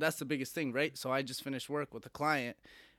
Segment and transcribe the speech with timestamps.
[0.00, 0.96] that's the biggest thing, right?
[0.98, 2.56] So I just finished work with a client,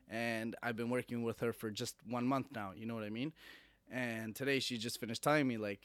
[0.10, 2.72] and I've been working with her for just one month now.
[2.76, 3.34] You know what I mean?
[3.92, 5.82] And today she just finished telling me like,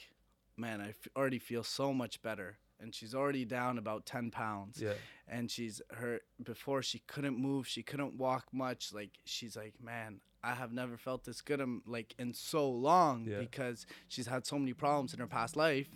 [0.57, 2.59] man, I f- already feel so much better.
[2.79, 4.81] And she's already down about 10 pounds.
[4.81, 4.93] Yeah.
[5.27, 8.93] And she's her before she couldn't move, she couldn't walk much.
[8.93, 13.39] Like she's like, man, I have never felt this good like in so long Yeah.
[13.39, 15.89] because she's had so many problems in her past life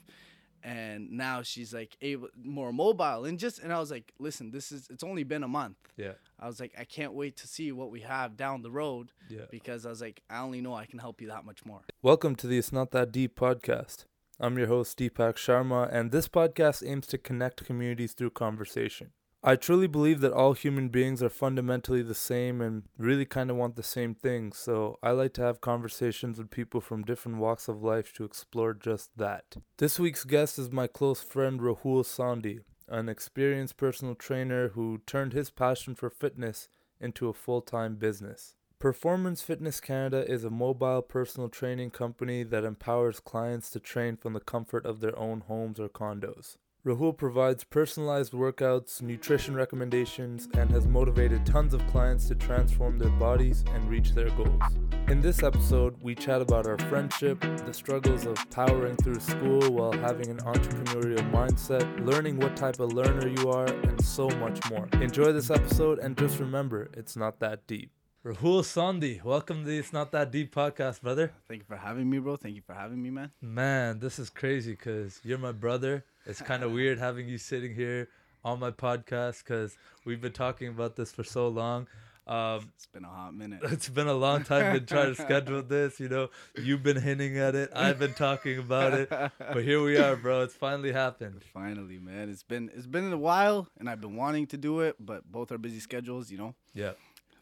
[0.62, 4.72] and now she's like able more mobile and just and I was like, listen, this
[4.72, 5.76] is it's only been a month.
[5.96, 6.12] Yeah.
[6.38, 9.42] I was like, I can't wait to see what we have down the road Yeah.
[9.50, 11.80] because I was like, I only know I can help you that much more.
[12.02, 14.04] Welcome to the It's Not That Deep podcast.
[14.38, 19.10] I'm your host, Deepak Sharma, and this podcast aims to connect communities through conversation.
[19.42, 23.56] I truly believe that all human beings are fundamentally the same and really kind of
[23.56, 27.66] want the same things, so I like to have conversations with people from different walks
[27.66, 29.56] of life to explore just that.
[29.78, 35.32] This week's guest is my close friend Rahul Sandhi, an experienced personal trainer who turned
[35.32, 36.68] his passion for fitness
[37.00, 38.56] into a full time business.
[38.78, 44.34] Performance Fitness Canada is a mobile personal training company that empowers clients to train from
[44.34, 46.56] the comfort of their own homes or condos.
[46.82, 53.10] Rahul provides personalized workouts, nutrition recommendations, and has motivated tons of clients to transform their
[53.10, 54.62] bodies and reach their goals.
[55.08, 59.92] In this episode, we chat about our friendship, the struggles of powering through school while
[59.92, 64.88] having an entrepreneurial mindset, learning what type of learner you are, and so much more.
[65.02, 67.90] Enjoy this episode and just remember, it's not that deep.
[68.24, 71.32] Rahul Sandhi, welcome to the It's Not That Deep podcast, brother.
[71.48, 72.36] Thank you for having me, bro.
[72.36, 73.30] Thank you for having me, man.
[73.40, 76.04] Man, this is crazy because you're my brother.
[76.26, 78.08] It's kind of weird having you sitting here
[78.44, 81.86] on my podcast because we've been talking about this for so long.
[82.26, 83.60] Um, It's been a hot minute.
[83.64, 85.98] it's been a long time been trying to schedule this.
[85.98, 86.28] You know,
[86.62, 87.70] you've been hinting at it.
[87.74, 90.42] I've been talking about it, but here we are, bro.
[90.42, 91.42] It's finally happened.
[91.54, 92.28] Finally, man.
[92.28, 95.50] It's been it's been a while and I've been wanting to do it, but both
[95.50, 96.92] our busy schedules, you know, Yeah.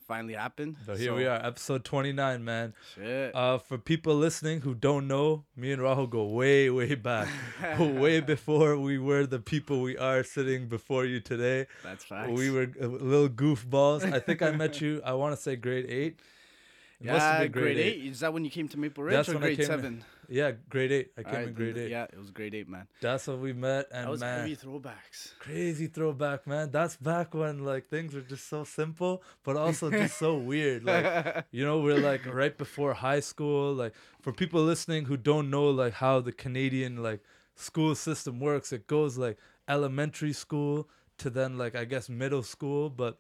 [0.09, 0.77] Finally happened.
[0.87, 2.75] So here we are, episode 29, man.
[2.95, 3.35] Shit.
[3.37, 7.29] Uh, for people listening who don't know, me and Rahul go way, way back,
[7.79, 11.67] way before we were the people we are sitting before you today.
[11.85, 12.31] That's facts.
[12.33, 14.11] We were little goofballs.
[14.11, 15.03] I think I met you.
[15.05, 16.19] I want to say grade eight.
[17.01, 18.07] It yeah, been grade, eight.
[18.07, 20.05] Is that when you came to Maple Ridge That's or when I grade seven?
[20.29, 21.13] Yeah, grade eight.
[21.17, 21.91] I came Alright, in grade eight.
[21.91, 22.87] Yeah, it was grade eight, man.
[23.01, 25.33] That's when we met, That and was man, heavy throwbacks.
[25.39, 26.71] crazy throwback, man.
[26.71, 30.85] That's back when like things were just so simple, but also just so weird.
[30.85, 33.73] Like you know, we're like right before high school.
[33.73, 37.21] Like for people listening who don't know like how the Canadian like
[37.55, 40.89] school system works, it goes like elementary school
[41.19, 43.19] to then like I guess middle school, but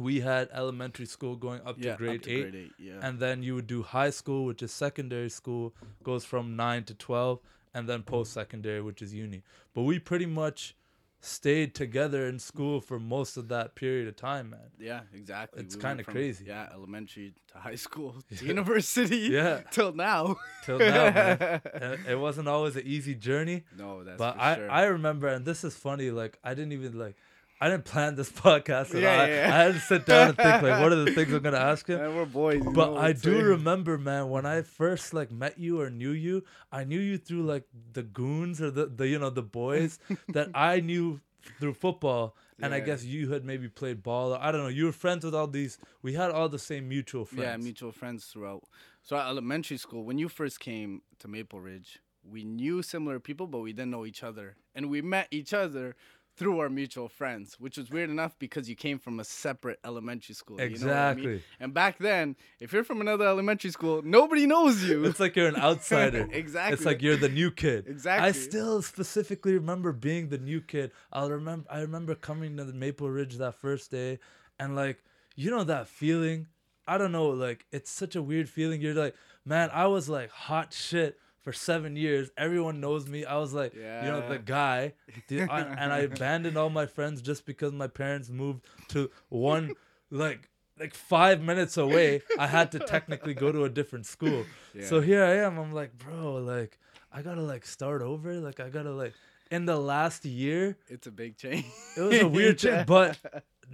[0.00, 2.50] we had elementary school going up yeah, to grade up to eight.
[2.50, 2.72] grade eight.
[2.88, 3.06] Yeah.
[3.06, 6.94] and then you would do high school which is secondary school goes from 9 to
[6.94, 7.38] 12
[7.74, 9.42] and then post secondary which is uni
[9.74, 10.74] but we pretty much
[11.22, 15.62] stayed together in school for most of that period of time man yeah, exactly.
[15.62, 16.46] It's We kinda crazy.
[16.48, 19.16] Yeah, elementary to high school to university.
[19.38, 19.60] Yeah.
[19.70, 20.36] Till now.
[20.64, 21.60] till now man.
[22.08, 24.70] It wasn't always an easy journey No, that's but i sure.
[24.70, 27.16] i remember and this is funny like i didn't even like
[27.60, 29.20] I didn't plan this podcast at Yeah, all.
[29.20, 29.54] I- yeah, yeah.
[29.54, 31.86] I, had to sit down and think like, what are the things I'm gonna ask
[31.86, 31.98] him?
[31.98, 32.62] Man, we're boys.
[32.64, 33.44] But I do saying?
[33.44, 37.42] remember, man, when I first like met you or knew you, I knew you through
[37.42, 39.98] like the goons or the, the you know the boys
[40.30, 41.20] that I knew
[41.58, 44.34] through football, and I guess you had maybe played ball.
[44.34, 44.68] Or, I don't know.
[44.68, 45.78] You were friends with all these.
[46.02, 47.42] We had all the same mutual friends.
[47.42, 48.64] Yeah, mutual friends throughout.
[49.02, 53.46] So at elementary school, when you first came to Maple Ridge, we knew similar people,
[53.46, 55.96] but we didn't know each other, and we met each other
[56.40, 60.34] through our mutual friends, which was weird enough because you came from a separate elementary
[60.34, 60.58] school.
[60.58, 61.28] You know I mean?
[61.28, 61.42] Exactly.
[61.60, 65.04] And back then, if you're from another elementary school, nobody knows you.
[65.04, 66.26] It's like you're an outsider.
[66.32, 66.72] Exactly.
[66.72, 67.84] It's like you're the new kid.
[67.86, 68.26] Exactly.
[68.26, 70.92] I still specifically remember being the new kid.
[71.12, 71.66] I'll remember.
[71.70, 74.18] I remember coming to the Maple Ridge that first day,
[74.58, 75.04] and like
[75.36, 76.46] you know that feeling.
[76.88, 77.28] I don't know.
[77.28, 78.80] Like it's such a weird feeling.
[78.80, 79.14] You're like,
[79.44, 82.30] man, I was like hot shit for seven years.
[82.36, 83.24] Everyone knows me.
[83.24, 84.04] I was like, yeah.
[84.04, 84.92] you know, the guy.
[85.28, 89.74] The- I- and I abandoned all my friends just because my parents moved to one
[90.10, 90.48] like
[90.78, 92.22] like five minutes away.
[92.38, 94.44] I had to technically go to a different school.
[94.82, 95.58] So here I am.
[95.58, 96.78] I'm like, bro, like
[97.12, 98.34] I gotta like start over.
[98.34, 99.14] Like I gotta like
[99.50, 101.64] in the last year, It's a big change.
[101.96, 102.86] it was a weird change.
[102.86, 103.18] But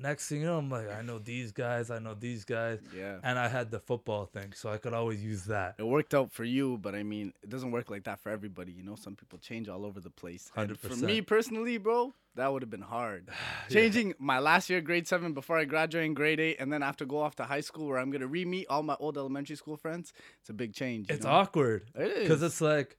[0.01, 3.19] next thing you know, I'm like, I know these guys, I know these guys, yeah.
[3.23, 5.77] and I had the football thing, so I could always use that.
[5.79, 8.73] It worked out for you, but I mean, it doesn't work like that for everybody.
[8.73, 10.51] You know, some people change all over the place.
[10.57, 11.03] And For 100%.
[11.03, 13.31] me personally, bro, that would have been hard.
[13.71, 16.87] Changing my last year, grade seven, before I graduate in grade eight, and then I
[16.87, 19.57] have to go off to high school where I'm gonna re-meet all my old elementary
[19.57, 20.13] school friends.
[20.41, 21.09] It's a big change.
[21.09, 21.31] you It's know?
[21.31, 22.97] awkward It because it's like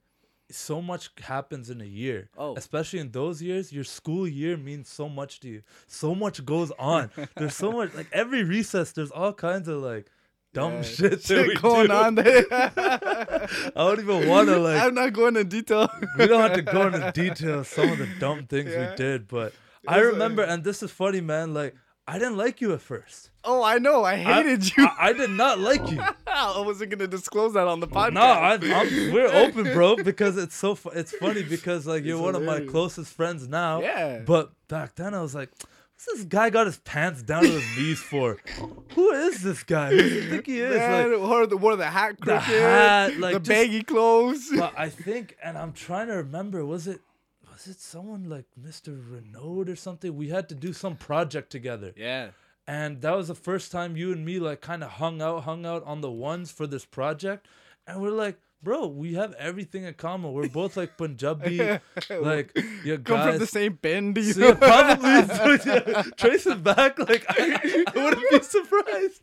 [0.49, 2.29] so much happens in a year.
[2.37, 2.55] Oh.
[2.55, 5.61] Especially in those years, your school year means so much to you.
[5.87, 7.11] So much goes on.
[7.35, 10.07] there's so much like every recess, there's all kinds of like
[10.53, 11.93] dumb Yeah, shit, that we going do.
[11.93, 12.45] on there.
[12.51, 15.89] I don't even want to like I'm not going into detail.
[16.17, 18.91] we don't have to go into details some of the dumb things Yeah.
[18.91, 19.53] we did, but
[19.87, 21.53] I remember, and this is funny, man.
[21.53, 21.75] Like
[22.09, 23.31] I didn't like you at first.
[23.43, 24.03] Oh, I know.
[24.03, 24.85] I I- hated you.
[24.85, 25.99] I, I did not like you.
[26.27, 28.13] I wasn't gonna disclose that on the podcast.
[28.13, 32.15] No, I, I'm, we're open, bro, because it's so fu- it's funny because like you're
[32.17, 33.81] It's one of my closest friends now.
[33.81, 34.19] Yeah.
[34.25, 37.65] But back then I was like, what's this guy got his pants down to his
[37.77, 38.37] knees for?
[38.95, 39.89] Who is this guy?
[39.91, 40.75] Who does he think he is?
[40.77, 44.49] Man, Like, wore the wore the hat The hat, like, the just- baggy clothes.
[44.55, 47.01] but I think, and I'm trying to remember, was it
[47.57, 48.99] was it someone like Mr.
[49.11, 50.15] Renaud or something?
[50.15, 51.91] We had to do some project together.
[51.97, 52.29] yeah.
[52.67, 55.65] and that was the first time you and me like kind of hung out hung
[55.65, 57.47] out on the ones for this project
[57.87, 61.79] and we're like bro we have everything in common we're both like punjabi
[62.19, 64.17] like you Come from the same pind.
[64.17, 65.09] You so yeah, probably
[65.71, 69.21] yeah, trace it back like I, I wouldn't be surprised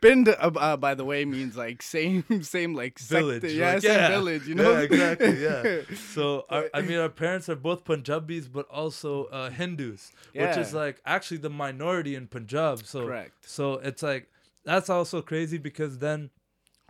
[0.00, 3.82] Pind, uh, uh, by the way, means like same, same like sect- village Yeah, like,
[3.82, 4.46] same village.
[4.46, 5.80] You know yeah, exactly yeah
[6.12, 10.72] so our, i mean our parents are both punjabis but also uh, hindus which is
[10.74, 13.32] like actually the minority in punjab so Correct.
[13.46, 14.28] so it's like
[14.64, 16.30] that's also crazy because then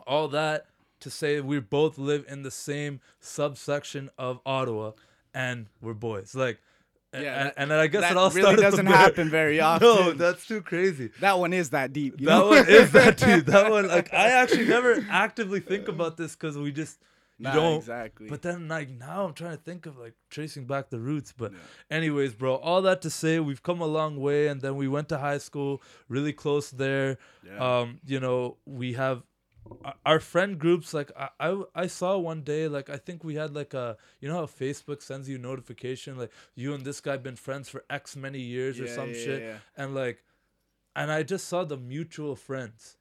[0.06, 0.66] all that
[1.00, 4.92] to say we both live in the same subsection of ottawa
[5.34, 6.60] and we're boys like
[7.12, 9.86] Yeah, and, that- and then i guess that it all really doesn't happen very often.
[9.88, 12.20] no that's too crazy that one is that deep.
[12.20, 12.48] You that know?
[12.48, 13.46] one is that dude.
[13.46, 16.98] That one, like, I actually never actively think about this because we just
[17.38, 17.76] you Nah, don't.
[17.78, 18.28] exactly.
[18.28, 21.32] But then, like, now I'm trying to think of like tracing back the roots.
[21.34, 21.52] But,
[21.90, 25.08] anyways, bro, all that to say, we've come a long way, and then we went
[25.08, 27.16] to high school, really close there.
[27.42, 27.78] Yeah.
[27.80, 29.22] Um, you know, we have
[30.04, 33.54] our- friend groups like I, I I saw one day like I think we had
[33.54, 37.36] like a you know how Facebook sends you notification like you and this guy been
[37.36, 39.58] friends for X many years or some yeah, shit yeah.
[39.76, 40.24] and like
[40.96, 42.96] and I just saw the mutual friends.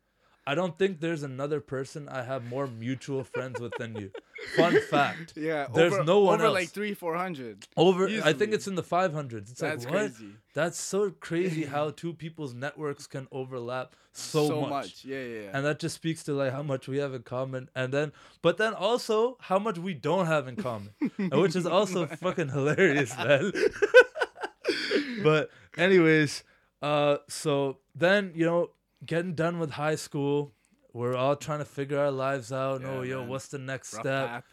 [0.48, 4.12] I don't think there's another person I have more mutual friends with than you.
[4.56, 5.34] Fun fact.
[5.36, 6.54] yeah, There's over, no one over else.
[6.56, 7.68] like three, four hundred.
[7.78, 9.52] Over I think it's in the 500s.
[9.52, 10.00] It's That's like what?
[10.16, 10.32] crazy.
[10.56, 15.06] That's so crazy how two people's networks can overlap so, much.
[15.06, 15.50] Yeah, yeah, yeah.
[15.54, 18.58] And that just speaks to like how much we have in common and then but
[18.58, 20.90] then also how much we don't have in common.
[21.32, 23.52] which is also fucking hilarious, man.
[25.24, 26.44] but anyways,
[26.82, 28.72] uh so then, you know,
[29.06, 30.54] getting done with high school,
[30.94, 32.82] we're all trying to figure our lives out.
[32.82, 33.30] Yeah, oh, yo, man.
[33.30, 34.28] what's the next Rough step?
[34.28, 34.44] path.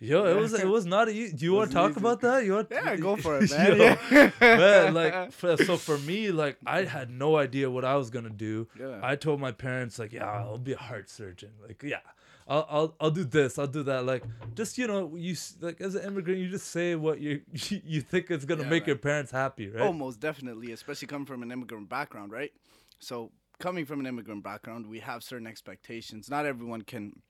[0.00, 1.36] Yo, it was it was not easy.
[1.36, 2.00] Do you want to talk easy.
[2.00, 2.44] about that?
[2.44, 3.76] You want Yeah, go for it, man.
[3.76, 4.30] Yo, Yeah.
[4.40, 8.30] man, like for, so for me, like I had no idea what I was gonna
[8.30, 8.68] do.
[8.78, 9.00] Yeah.
[9.02, 11.50] I told my parents like, yeah, I'll be a heart surgeon.
[11.60, 11.98] Like, yeah,
[12.46, 13.58] I'll I'll I'll do this.
[13.58, 14.06] I'll do that.
[14.06, 14.22] Like,
[14.54, 18.30] just you know, you like as an immigrant, you just say what you you think
[18.30, 18.88] is gonna Yeah, make man.
[18.90, 19.82] your parents happy, right?
[19.82, 22.52] Oh, most definitely, especially coming from an immigrant background, right?
[23.00, 26.30] So, coming from an immigrant background, we have certain expectations.
[26.30, 27.22] Not everyone can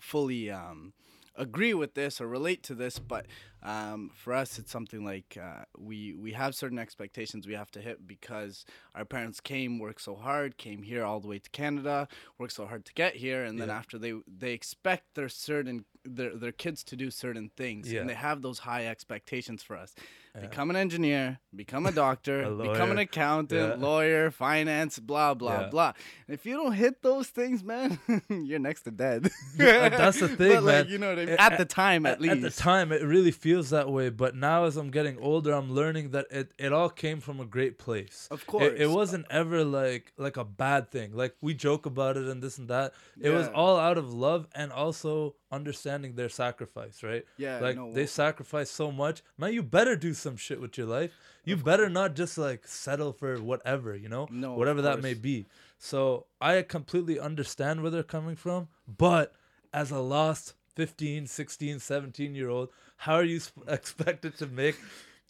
[0.00, 0.92] fully um,
[1.36, 3.26] agree with this or relate to this, but
[3.62, 7.80] um, for us, it's something like uh, we we have certain expectations we have to
[7.80, 8.64] hit because
[8.94, 12.66] our parents came, worked so hard, came here all the way to Canada, worked so
[12.66, 13.78] hard to get here, and then Yeah.
[13.78, 18.00] after they they expect their certain their their kids to do certain things, Yeah.
[18.00, 19.94] and they have those high expectations for us.
[20.34, 20.40] Yeah.
[20.48, 25.92] Become an engineer, become a doctor, A become an accountant, lawyer, finance, blah blah blah.
[26.26, 29.30] And if you don't hit those things, man, you're next to dead.
[29.56, 30.88] That's the thing, but, like, man.
[30.88, 31.28] You know I mean?
[31.28, 32.32] At a- the time, at, at, least.
[32.34, 35.72] at the time it really feels that way but now as i'm getting older i'm
[35.72, 38.28] learning that it, it all came from a great place.
[38.30, 38.72] Of course.
[38.76, 41.14] it, wasn't ever like like a bad thing.
[41.14, 42.92] Like we joke about it and this and that.
[43.20, 47.24] It was all out of love and also understanding their sacrifice right?
[47.36, 49.22] Yeah, like no, they sacrificed so much.
[49.38, 51.12] Man you better do some shit with your life.
[51.44, 54.28] You better not just like settle for whatever you know?
[54.30, 55.46] No, whatever that may be.
[55.78, 59.34] So i completely understand where they're coming from but
[59.72, 64.76] as a lost 15 16 17 year old how are you sp- expected to make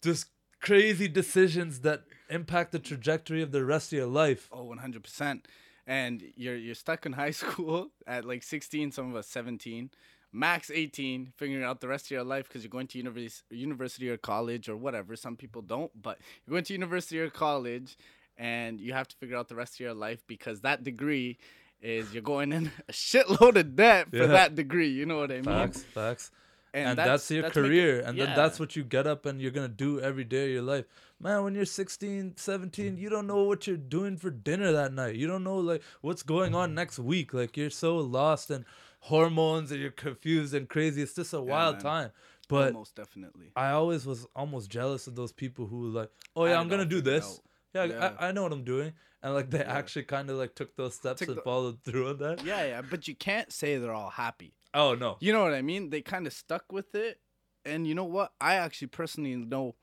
[0.01, 0.27] just
[0.61, 5.41] crazy decisions that impact the trajectory of the rest of your life Oh, 100%.
[5.85, 9.89] And you're you're stuck in high school at like 16, some of us 17,
[10.31, 14.09] max 18, figuring out the rest of your life because you're going to university, university
[14.09, 15.17] or college or whatever.
[15.17, 17.97] Some people don't, but you're going to university or college
[18.37, 21.37] and you have to figure out the rest of your life because that degree
[21.83, 24.27] is you're going in a shitload of debt for Yeah.
[24.27, 24.89] that degree.
[24.89, 25.43] You know what I mean?
[25.43, 26.31] facts facts
[26.73, 29.39] and, that's- that's, your that's making- career and then that's what you get up and
[29.41, 30.85] you're gonna do every day of your life
[31.19, 35.13] man when you're 16 17 you don't know what you're doing for dinner that night
[35.15, 38.65] you don't know like what's going on next week like you're so lost in
[39.01, 41.83] hormones and you're confused and crazy it's just a wild man.
[41.83, 42.11] time
[42.49, 43.51] But most definitely.
[43.55, 47.01] I always was almost jealous of those people who like, oh yeah, I'm gonna do
[47.01, 47.25] this.
[47.25, 47.39] out.
[47.73, 48.13] Yeah, Yeah.
[48.19, 49.73] I, I know what I'm doing, and like they Yeah.
[49.77, 52.43] actually kind of like took those steps Took and the- followed through on that.
[52.45, 54.53] Yeah, yeah, but you can't say they're all happy.
[54.73, 55.89] Oh no, You know what I mean?
[55.91, 57.19] They kind of stuck with it,
[57.65, 58.33] and you know what?
[58.41, 59.75] I actually personally know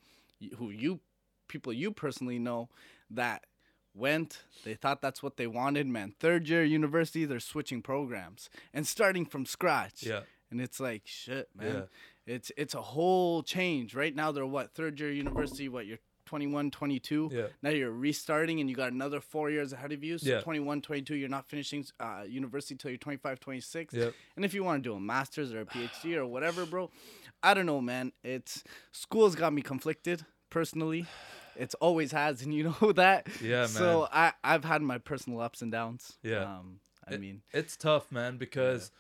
[0.59, 1.01] who you
[1.49, 2.69] people you personally know
[3.11, 3.45] that
[3.95, 4.43] went.
[4.65, 5.87] They thought that's what they wanted.
[5.87, 10.03] Man, third year university, they're switching programs and starting from scratch.
[10.05, 10.21] yeah,
[10.51, 11.75] and it's like shit, man.
[11.75, 11.83] Yeah.
[12.35, 13.95] It's it's a whole change.
[13.95, 15.69] Right now they're what third year university.
[15.69, 15.99] What you're
[16.31, 17.31] 21, 22.
[17.33, 20.17] yeah, Now you're restarting and you got another four years ahead of you.
[20.17, 20.41] So Yeah.
[20.41, 23.93] 21, 22, you're not finishing uh, university till you're 25, 26.
[23.93, 24.11] yeah.
[24.37, 26.89] And if you want to do a master's or a PhD or whatever, bro,
[27.43, 28.13] I don't know, man.
[28.23, 31.07] It's school's got me conflicted personally.
[31.57, 33.27] It's always has, and you know that.
[33.43, 33.69] Yeah, man.
[33.69, 36.17] So I I've had my personal ups and downs.
[36.23, 36.45] Yeah.
[36.45, 38.93] Um, I It- mean, It's tough, man, because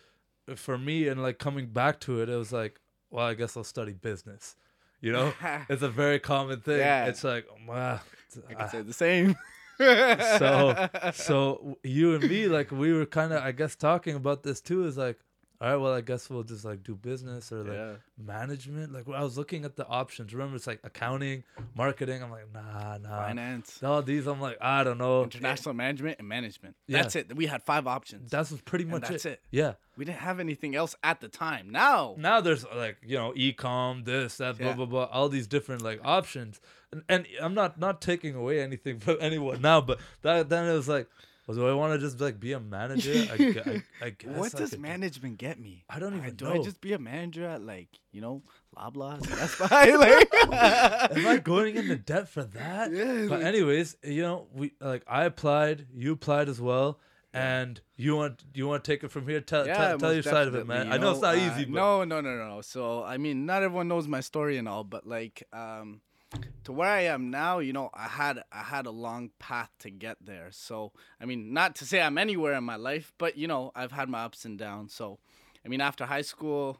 [0.56, 3.62] for me and like coming back to it, it was like, well, I guess I'll
[3.62, 4.56] study business.
[5.00, 5.32] You know,
[5.68, 6.78] it's a very common thing.
[6.78, 7.06] Yeah.
[7.06, 8.00] It's like, wow.
[8.48, 9.36] I can say the same.
[9.80, 14.60] so so you and me like we were kind of i guess talking about this
[14.60, 15.18] too is like
[15.60, 17.92] all right well i guess we'll just like do business or like yeah.
[18.18, 22.46] management like i was looking at the options remember it's like accounting marketing i'm like
[22.52, 26.76] nah nah Finance, all these i'm like i don't know international management, and management.
[26.86, 27.02] Yeah.
[27.02, 27.36] That's it.
[27.36, 28.30] We had five options.
[28.30, 29.32] that's pretty much that's it.
[29.32, 29.40] it.
[29.50, 31.70] yeah We didn't have anything else at the time.
[31.70, 34.74] Now, now there's like you know ecom this that blah Yeah.
[34.74, 36.60] blah blah all these different like options
[36.92, 40.72] and, and i'm not not taking away anything from anyone now but that then it
[40.72, 41.06] was like
[41.52, 44.58] do i want to just like be a manager i, I, I guess what I
[44.58, 45.84] does could management get me?
[45.88, 46.52] I don't even do know.
[46.52, 48.42] I just be a manager at like you know
[48.76, 49.22] Loblaws?
[49.22, 49.98] That's fine.
[49.98, 52.92] Like, Am I going into debt for that?
[52.92, 57.00] Yeah, But like- anyways, you know, we like I applied, you applied as well,
[57.32, 59.40] and you want you want to take it from here.
[59.40, 60.86] Tell tell, tell most your side of it, definitely, man.
[60.86, 62.60] you I know it's not uh, easy, but no, no, no, no.
[62.60, 66.00] So I mean, not everyone knows my story and all, but like, um,
[66.64, 69.90] to where I am now, you know, I had I had a long path to
[69.90, 70.48] get there.
[70.50, 73.92] So I mean, not to say I'm anywhere in my life, but you know, I've
[73.92, 74.94] had my ups and downs.
[74.94, 75.18] So,
[75.64, 76.78] I mean, after high school.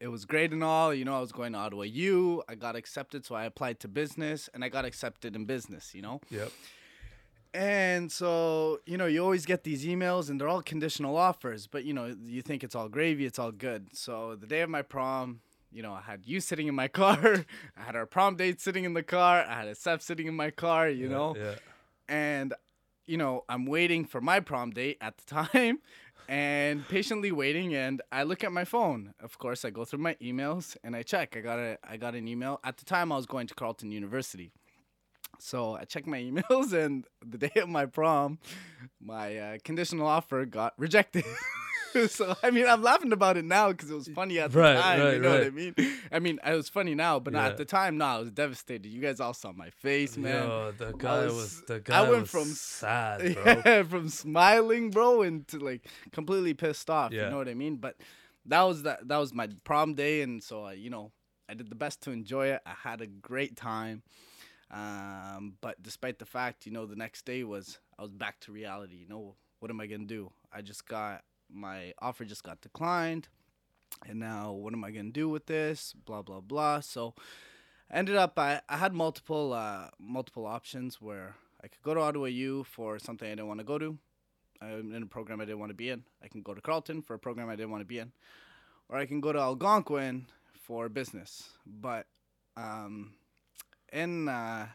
[0.00, 1.16] It was great and all, you know.
[1.16, 2.42] I was going to Ottawa U.
[2.46, 5.94] I got accepted, so I applied to business, and I got accepted in business.
[5.94, 6.50] You know, yep,
[7.54, 11.84] and so, you know, you always get these emails and they're all conditional offers, but
[11.84, 13.96] you know, you think it's all gravy, it's all good.
[13.96, 15.40] So the day of my prom,
[15.74, 17.44] you know, I had you sitting in my car,
[17.76, 20.34] I had our prom date sitting in the car, I had a Seth sitting in
[20.34, 21.54] my car, you yeah, know, yeah,
[22.08, 22.54] and
[23.06, 25.80] you know, I'm waiting for my prom date at the time
[26.28, 29.14] and patiently waiting and I look at my phone.
[29.20, 31.36] Of course, I go through my emails and I check.
[31.36, 32.60] I got a I got an email.
[32.64, 34.52] At the time I was going to Carleton University.
[35.38, 38.38] So I checked my emails and the day of my prom,
[39.00, 41.24] my uh, conditional offer got rejected.
[42.08, 44.80] so I mean, I'm laughing about it now because it was funny at the Right,
[44.80, 45.00] time.
[45.00, 45.74] right, you know what I mean?
[46.12, 47.48] I mean, it was funny now, but not Yeah.
[47.50, 47.98] at the time.
[47.98, 48.88] No, I was devastated.
[48.88, 50.46] You guys all saw my face, man.
[50.48, 53.62] Yo, the guy was, was- the I went from- sad, bro.
[53.64, 57.12] Yeah, from smiling, bro, into like completely pissed off.
[57.12, 57.24] Yeah.
[57.24, 57.76] You know what I mean?
[57.76, 57.96] But
[58.46, 59.06] that was that.
[59.08, 61.12] That was my prom day, and so I, you know,
[61.48, 62.60] I did the best to enjoy it.
[62.66, 64.02] I had a great time.
[64.70, 68.52] Um, but despite the fact, you know, the next day was I was back to
[68.52, 68.96] reality.
[68.96, 70.32] You know, what am I gonna do?
[70.52, 73.28] I just got my offer just got declined,
[74.06, 75.94] and now what am I gonna do with this?
[76.04, 76.80] Blah blah blah.
[76.80, 77.14] So
[77.90, 82.26] ended up I, I had multiple uh, multiple options where I could go to Ottawa
[82.26, 83.98] U for something I didn't want to go to,
[84.60, 86.04] i'm in a program I didn't want to be in.
[86.22, 88.12] I can go to Carleton for a program I didn't want to be in,
[88.88, 90.26] or I can go to Algonquin
[90.60, 91.50] for business.
[91.66, 92.06] But
[92.56, 93.14] um,
[93.92, 94.68] in uh,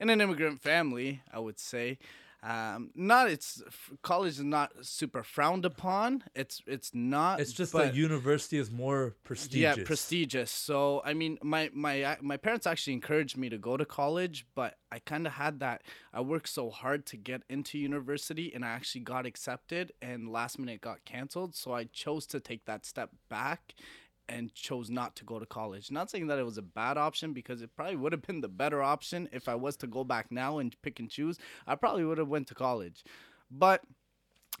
[0.00, 1.98] in an immigrant family, I would say.
[2.44, 3.62] Um, not it's
[4.02, 6.24] college is not super frowned upon.
[6.34, 7.40] It's it's not.
[7.40, 9.78] It's just but- that university is more prestigious.
[9.78, 10.50] yeah, prestigious.
[10.50, 14.74] So I mean, my my my parents actually encouraged me to go to college, but
[14.92, 15.82] I kind of had that.
[16.12, 20.58] I worked so hard to get into university, and I actually got accepted, and last
[20.58, 21.54] minute got canceled.
[21.56, 23.74] So I chose to take that step back,
[24.28, 25.90] and chose not to go to college.
[25.90, 28.48] Not saying that it was a bad option because it probably would have been the
[28.48, 31.38] better option if I was to go back now and pick and choose.
[31.66, 33.04] I probably would have went to college,
[33.50, 33.82] but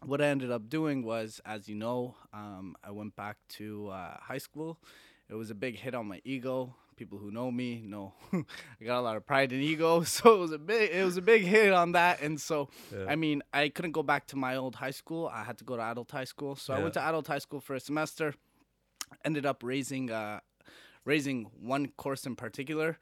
[0.04, 4.16] what I ended up doing was, as you know, um, I went back to uh,
[4.20, 4.78] high school.
[5.28, 6.74] It was a big hit on my ego.
[6.96, 10.38] People who know me know I got a lot of pride and ego, so it
[10.38, 12.20] was a big it was a big hit on that.
[12.20, 13.06] And so, Yeah.
[13.08, 15.26] I mean, I couldn't go back to my old high school.
[15.26, 16.54] I had to go to adult high school.
[16.54, 18.34] So I went to adult high school for a semester.
[19.24, 20.40] Ended up raising uh,
[21.04, 22.98] raising one course in particular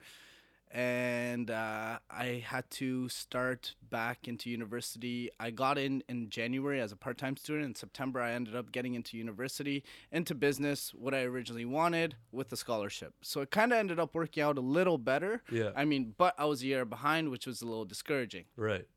[0.73, 5.29] and uh, I had to start back into university.
[5.39, 7.65] I got in in January as a part time student.
[7.65, 12.49] In September, I ended up getting into university, into business, what I originally wanted with
[12.49, 13.13] the scholarship.
[13.21, 15.43] So it kind of ended up working out a little better.
[15.51, 15.69] Yeah.
[15.75, 18.45] I mean, but I was a year behind, which was a little discouraging.
[18.57, 18.87] Right.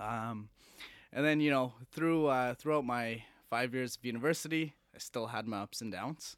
[0.00, 0.48] Um,
[1.12, 5.46] and then you know, through uh, throughout my five years of university, I still had
[5.46, 6.36] my ups and downs.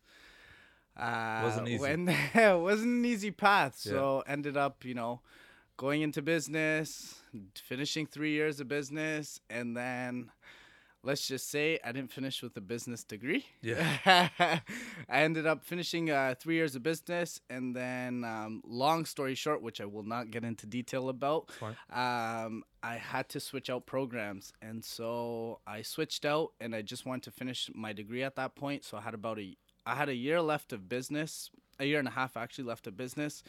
[0.97, 1.81] Uh, Wasn't easy.
[1.81, 5.21] When it wasn't an easy path, so ended up you know
[5.77, 7.21] going into business,
[7.57, 10.31] finishing three years of business, and then
[11.05, 13.47] let's just say I didn't finish with a business degree.
[13.63, 13.99] Yeah.
[14.39, 14.61] I
[15.09, 19.81] ended up finishing uh, three years of business, and then, um, long story short, which
[19.81, 21.51] I will not get into detail about,
[21.93, 27.07] um, I had to switch out programs, and so I switched out, and I just
[27.07, 28.85] wanted to finish my degree at that point.
[28.85, 29.57] So I had about a,
[29.87, 32.97] I had a year left of business, a year and a half actually left of
[32.97, 33.43] business,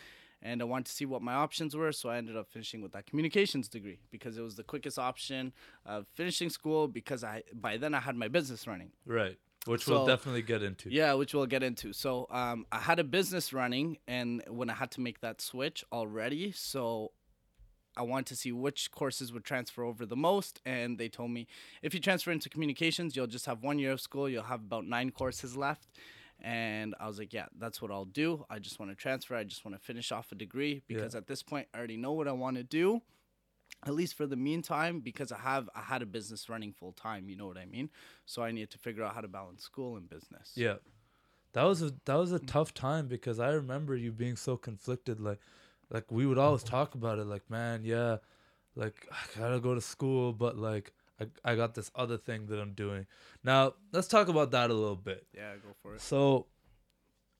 [0.46, 1.92] and I wanted to see what my options were.
[1.92, 5.52] So I ended up finishing with that communications degree because it was the quickest option
[5.86, 8.92] of finishing school because I by then I had my business running.
[9.06, 9.38] Right.
[9.66, 10.92] Which we'll definitely get into.
[10.92, 11.92] Yeah, which we'll get into.
[11.92, 15.84] So um, I had a business running, and when I had to make that switch
[15.92, 17.14] already, so
[17.98, 21.48] I wanted to see which courses would transfer over the most, and they told me
[21.82, 24.30] if you transfer into communications, you'll just have one year of school.
[24.30, 25.88] You'll have about nine courses left.
[26.42, 28.46] And I was like, yeah, that's what I'll do.
[28.50, 29.36] I just want to transfer.
[29.36, 32.12] I just want to finish off a degree because at this point, I already know
[32.12, 33.02] what I want to do
[33.86, 37.30] at least for the meantime because i have i had a business running full time
[37.30, 37.90] you know what i mean
[38.26, 40.76] so i need to figure out how to balance school and business Yeah.
[41.54, 45.22] That was a that was a tough time because I remember you being so conflicted
[45.22, 45.40] like
[45.90, 48.18] like we would always talk about it like man yeah
[48.76, 52.48] like I got to go to school but like I, I got this other thing
[52.48, 53.06] that I'm doing.
[53.44, 55.26] Now, let's talk about that a little bit.
[55.34, 56.48] yeah go for it So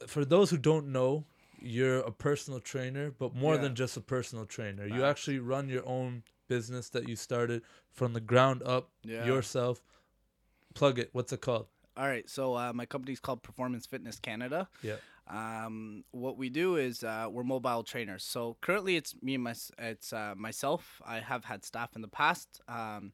[0.08, 1.26] for those who don't know,
[1.62, 3.62] you're a personal trainer, but more Yeah.
[3.62, 4.86] than just a personal trainer.
[4.86, 9.26] You actually run your own business that you started from the ground up Yeah.
[9.26, 9.82] yourself.
[10.74, 11.10] Plug it.
[11.14, 11.68] What's it called?
[11.98, 14.98] all right so uh, my company's called performance fitness canada Yeah.
[15.30, 19.56] um, what we do is uh, we're mobile trainers so currently it's me and my
[19.80, 23.14] it's uh, myself i have had staff in the past um,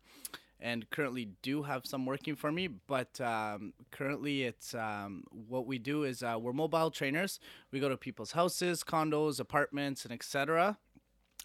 [0.62, 5.78] and currently do have some working for me but um, currently it's um, what we
[5.78, 7.40] do is uh, we're mobile trainers.
[7.72, 10.78] We go to people's houses condos apartments and etc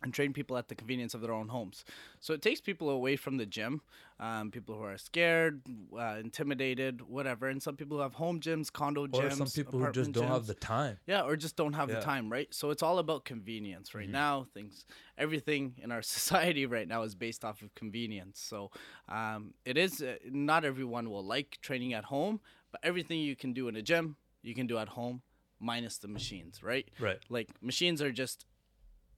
[0.02, 1.84] and train people at the convenience of their own homes.
[2.20, 3.80] So it takes people away from the gym,
[4.20, 5.62] um, people who are scared,
[5.96, 7.48] uh, intimidated, whatever.
[7.48, 10.28] And some people who have home gyms, condo gyms, Or some people who just don't
[10.28, 10.98] have the time.
[11.06, 11.96] Yeah, or just don't have Yeah.
[11.96, 12.00] Mm-hmm.
[12.00, 12.54] the time, right?
[12.54, 14.46] So it's all about convenience right now.
[14.54, 14.84] Things,
[15.16, 18.40] everything in our society right now is based off of convenience.
[18.40, 18.70] So
[19.08, 22.40] um, it is uh, not everyone will like training at home,
[22.72, 25.22] but everything you can do in a gym, you can do at home,
[25.58, 26.88] minus the machines, right?
[27.00, 27.18] Right.
[27.28, 28.44] Like machines are just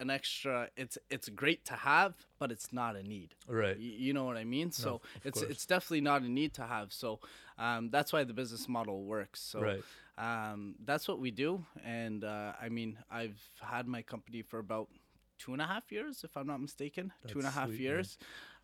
[0.00, 0.68] an extra.
[0.76, 3.34] It's it's great to have, but it's not a need.
[3.46, 3.76] Right.
[3.76, 4.70] Y- You know what I mean?
[4.70, 5.50] So of it's course.
[5.50, 6.92] it's definitely not a need to have.
[6.92, 7.20] So
[7.58, 9.40] um, that's why the business model works.
[9.40, 9.82] So Right.
[10.16, 11.64] um, that's what we do.
[11.84, 14.88] And uh, I mean, I've had my company for about
[15.38, 17.12] two and a half years, if I'm not mistaken.
[17.26, 18.18] two and a That's half sweet, years.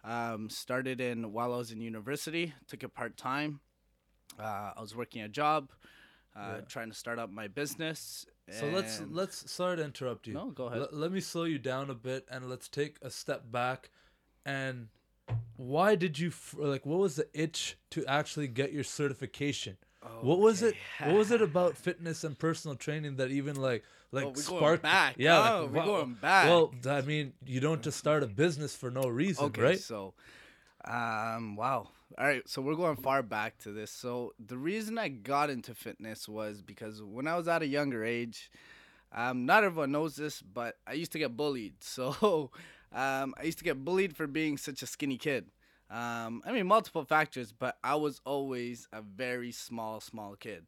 [0.04, 2.52] Um, started in while I was in university.
[2.68, 3.60] Took it part time.
[4.38, 5.70] Uh, I was working a job,
[6.36, 6.60] uh, Yeah.
[6.68, 8.26] trying to start up my business.
[8.50, 10.34] So let's and- let's sorry to interrupt you.
[10.34, 10.80] No, go ahead.
[10.80, 13.90] Let- let me slow you down a bit and let's take a step back.
[14.44, 14.88] And
[15.56, 16.84] why did you f- like?
[16.84, 19.78] What was the itch to actually get your certification?
[20.20, 20.74] What was it?
[21.00, 24.58] What was it about fitness and personal training that even like like Oh, we're going
[24.58, 24.82] sparked?
[24.82, 25.14] back.
[25.16, 26.46] Yeah, Oh, like, we're wha- going back.
[26.48, 29.78] Well, I mean, you don't just start a business for no reason, Okay, right?
[29.80, 30.12] so,
[30.84, 31.88] um, wow.
[32.16, 33.90] All right, so we're going far back to this.
[33.90, 38.04] So the reason I got into fitness was because when I was at a younger
[38.04, 38.52] age,
[39.12, 41.74] um, not everyone knows this, but I used to get bullied.
[41.80, 42.50] So,
[42.92, 45.46] um, I used to get bullied for being such a skinny kid.
[45.90, 50.66] Um, I mean, multiple factors, but I was always a very small, small kid.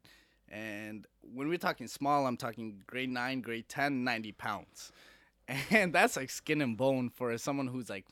[0.49, 4.91] And when we're talking small, I'm talking grade 9, grade 10, 90 pounds.
[5.71, 8.05] And that's like skin and bone for someone who's like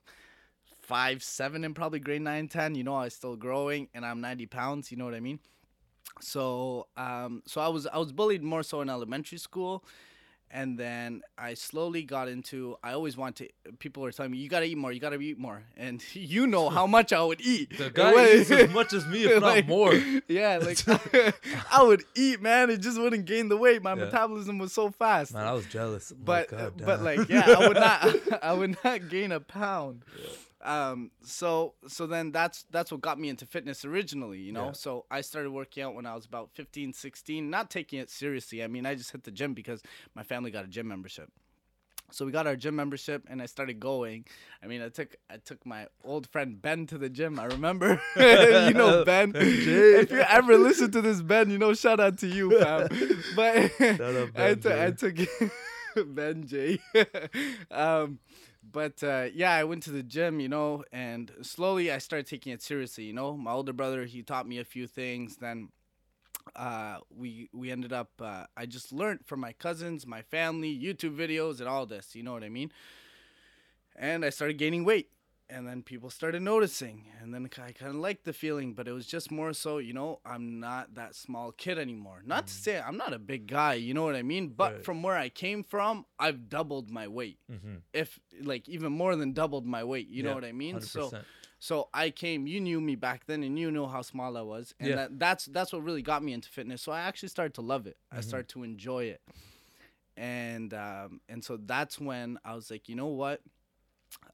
[0.87, 2.75] five, seven, and probably grade nine ten.
[2.75, 4.91] You know, I'm still growing and I'm 90 pounds.
[4.91, 5.39] You know what I mean?
[6.21, 9.83] So, um, so I was I was bullied more so in elementary school,
[10.49, 12.77] and then I slowly got into.
[12.81, 13.49] I always want to.
[13.79, 14.91] People were telling me, "You gotta eat more.
[14.93, 17.77] You gotta eat more," and you know how much I would eat.
[17.77, 19.93] The guy eats as much as me, if not more.
[20.29, 20.77] Yeah, like
[21.71, 22.69] I would eat, man.
[22.69, 23.83] It just wouldn't gain the weight.
[23.83, 24.05] My Yeah.
[24.05, 25.33] metabolism was so fast.
[25.33, 26.13] Man, I was jealous.
[26.17, 30.03] but God, but like yeah, I would not I would not gain a pound.
[30.65, 34.67] Um so so then that's that's what got me into fitness originally, you know.
[34.67, 34.71] Yeah.
[34.73, 38.63] So I started working out when I was about 15, 16, not taking it seriously.
[38.63, 39.81] I mean, I just hit the gym because
[40.15, 41.31] my family got a gym membership.
[42.11, 44.25] So we got our gym membership, and I started going.
[44.63, 47.39] I mean, I took I took my old friend Ben to the gym.
[47.39, 49.31] I remember, you know Ben.
[49.35, 52.87] if you ever listen to this, Ben, you know, shout out to you, fam.
[53.35, 55.49] But out I, Ben took I
[55.95, 56.79] took Ben J.
[57.71, 58.19] um,
[58.71, 62.51] but uh, yeah, I went to the gym, you know, and slowly I started taking
[62.53, 63.05] it seriously.
[63.05, 65.37] You know, my older brother he taught me a few things.
[65.37, 65.69] Then
[66.55, 68.11] uh, we we ended up.
[68.19, 72.15] Uh, I just learned from my cousins, my family, YouTube videos, and all this.
[72.15, 72.71] You know what I mean?
[73.95, 75.09] And I started gaining weight,
[75.49, 78.91] and then people started noticing, and then I kind of liked the feeling, but it
[78.93, 82.21] was just more so, you know, I'm not that small kid anymore.
[82.25, 84.49] Not to say I'm not a big guy, you know what I mean?
[84.49, 84.83] But Right.
[84.85, 87.75] from where I came from, I've doubled my weight, Mm-hmm.
[87.93, 90.07] if like even more than doubled my weight.
[90.07, 90.81] You know what I mean?
[90.81, 91.11] So.
[91.57, 92.45] So I came.
[92.47, 94.95] You knew me back then, and you knew how small I was, and Yeah.
[94.97, 96.81] that, that's that's what really got me into fitness.
[96.81, 97.97] So I actually started to love it.
[98.11, 98.23] I Mhm.
[98.23, 99.21] started to enjoy it,
[100.17, 103.41] and um, and so that's when I was like, you know what,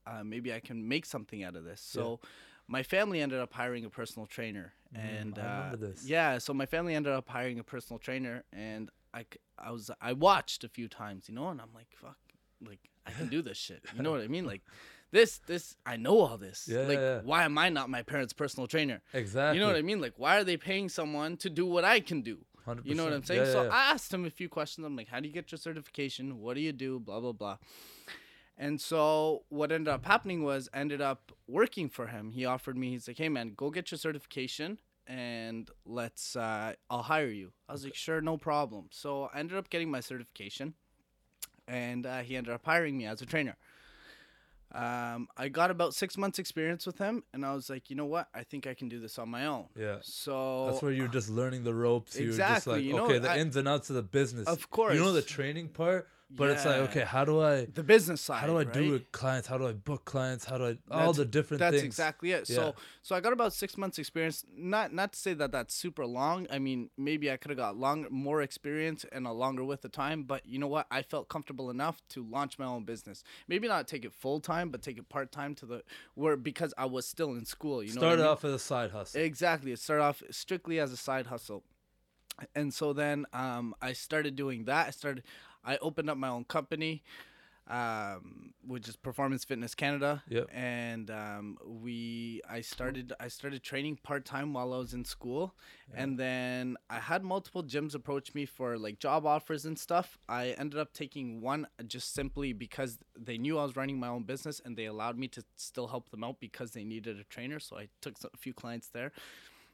[0.05, 1.81] uh, maybe I can make something out of this.
[1.81, 2.19] So
[2.67, 6.65] my family ended up hiring a personal trainer, Mm, and I uh, yeah, so my
[6.65, 9.25] family ended up hiring a personal trainer, and I
[9.57, 12.17] I was I watched a few times, you know, and I'm like, fuck,
[12.65, 13.83] like I can do this shit.
[13.95, 14.45] You know what I mean?
[14.45, 14.63] Like
[15.11, 16.67] this this I know all this.
[16.69, 17.21] Yeah, like yeah, yeah.
[17.23, 19.01] why am I not my parents' personal trainer?
[19.13, 19.57] Exactly.
[19.57, 20.01] You know what I mean?
[20.01, 22.39] Like why are they paying someone to do what I can do?
[22.67, 22.85] 100%.
[22.85, 23.41] You know what I'm saying?
[23.41, 23.73] Yeah, so yeah, yeah.
[23.73, 24.85] I asked him a few questions.
[24.85, 26.39] I'm like, how do you get your certification?
[26.39, 26.99] What do you do?
[26.99, 27.57] Blah blah blah.
[28.63, 32.29] And so what ended up happening was ended up working for him.
[32.29, 37.01] He offered me, he's like, Hey man, go get your certification and let's uh I'll
[37.01, 37.53] hire you.
[37.67, 38.83] I was like, Sure, no problem.
[38.91, 40.75] So I ended up getting my certification
[41.67, 43.55] and uh, he ended up hiring me as a trainer.
[44.73, 48.05] Um, I got about six months experience with him and I was like, you know
[48.05, 48.27] what?
[48.33, 49.65] I think I can do this on my own.
[49.77, 49.97] Yeah.
[50.01, 52.15] So That's where you're just learning the ropes.
[52.17, 54.47] You're just Exactly, like, you know, okay, the I- ins and outs of the business.
[54.47, 54.93] Of course.
[54.93, 58.39] You know the training part, but it's like, okay, how do I, the business side.
[58.39, 58.91] how do I do right?
[58.91, 59.47] with clients?
[59.47, 60.45] How do I book clients?
[60.45, 61.71] How do I, all That's- the different things?
[61.71, 61.93] That's things.
[61.93, 62.49] exactly it.
[62.49, 62.55] Yeah.
[62.55, 64.45] So so I got about six months experience.
[64.55, 66.47] Not not to say that that's super long.
[66.51, 69.91] I mean, maybe I could have got longer, more experience and a longer width of
[69.91, 70.23] time.
[70.23, 70.87] But you know what?
[70.89, 73.23] I felt comfortable enough to launch my own business.
[73.47, 75.83] Maybe not take it full time, but take it part time to the
[76.15, 77.83] where because I was still in school.
[77.83, 78.31] You know, what I Started mean?
[78.31, 79.21] off as a side hustle.
[79.21, 79.71] Exactly.
[79.71, 81.63] It started off strictly as a side hustle.
[82.55, 84.87] And so then um, I started doing that.
[84.87, 85.23] I started,
[85.63, 87.03] I opened up my own company,
[87.67, 90.23] um, which is Performance Fitness Canada.
[90.27, 90.49] Yep.
[90.53, 95.55] And um, we, I started, I started training part time while I was in school,
[95.93, 100.17] and then I had multiple gyms approach me for like job offers and stuff.
[100.27, 104.23] I ended up taking one just simply because they knew I was running my own
[104.23, 107.59] business, and they allowed me to still help them out because they needed a trainer.
[107.59, 109.11] So I took a few clients there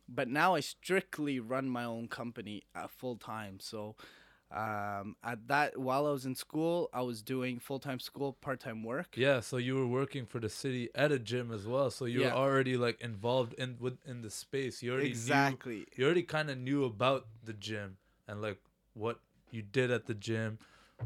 [0.09, 3.59] but now I strictly run my own company at full time.
[3.59, 3.95] So
[4.49, 8.59] um, at that while I was in school, I was doing full time school, part
[8.59, 9.15] time work.
[9.17, 11.91] Yeah, so you were working for the city at a gym as well.
[11.91, 12.27] So you Yeah.
[12.33, 14.81] were already like involved in with in the space.
[14.81, 15.85] You already knew Exactly.
[15.95, 18.59] you already kind of knew about the gym and like
[18.93, 19.19] what
[19.51, 20.59] you did at the gym,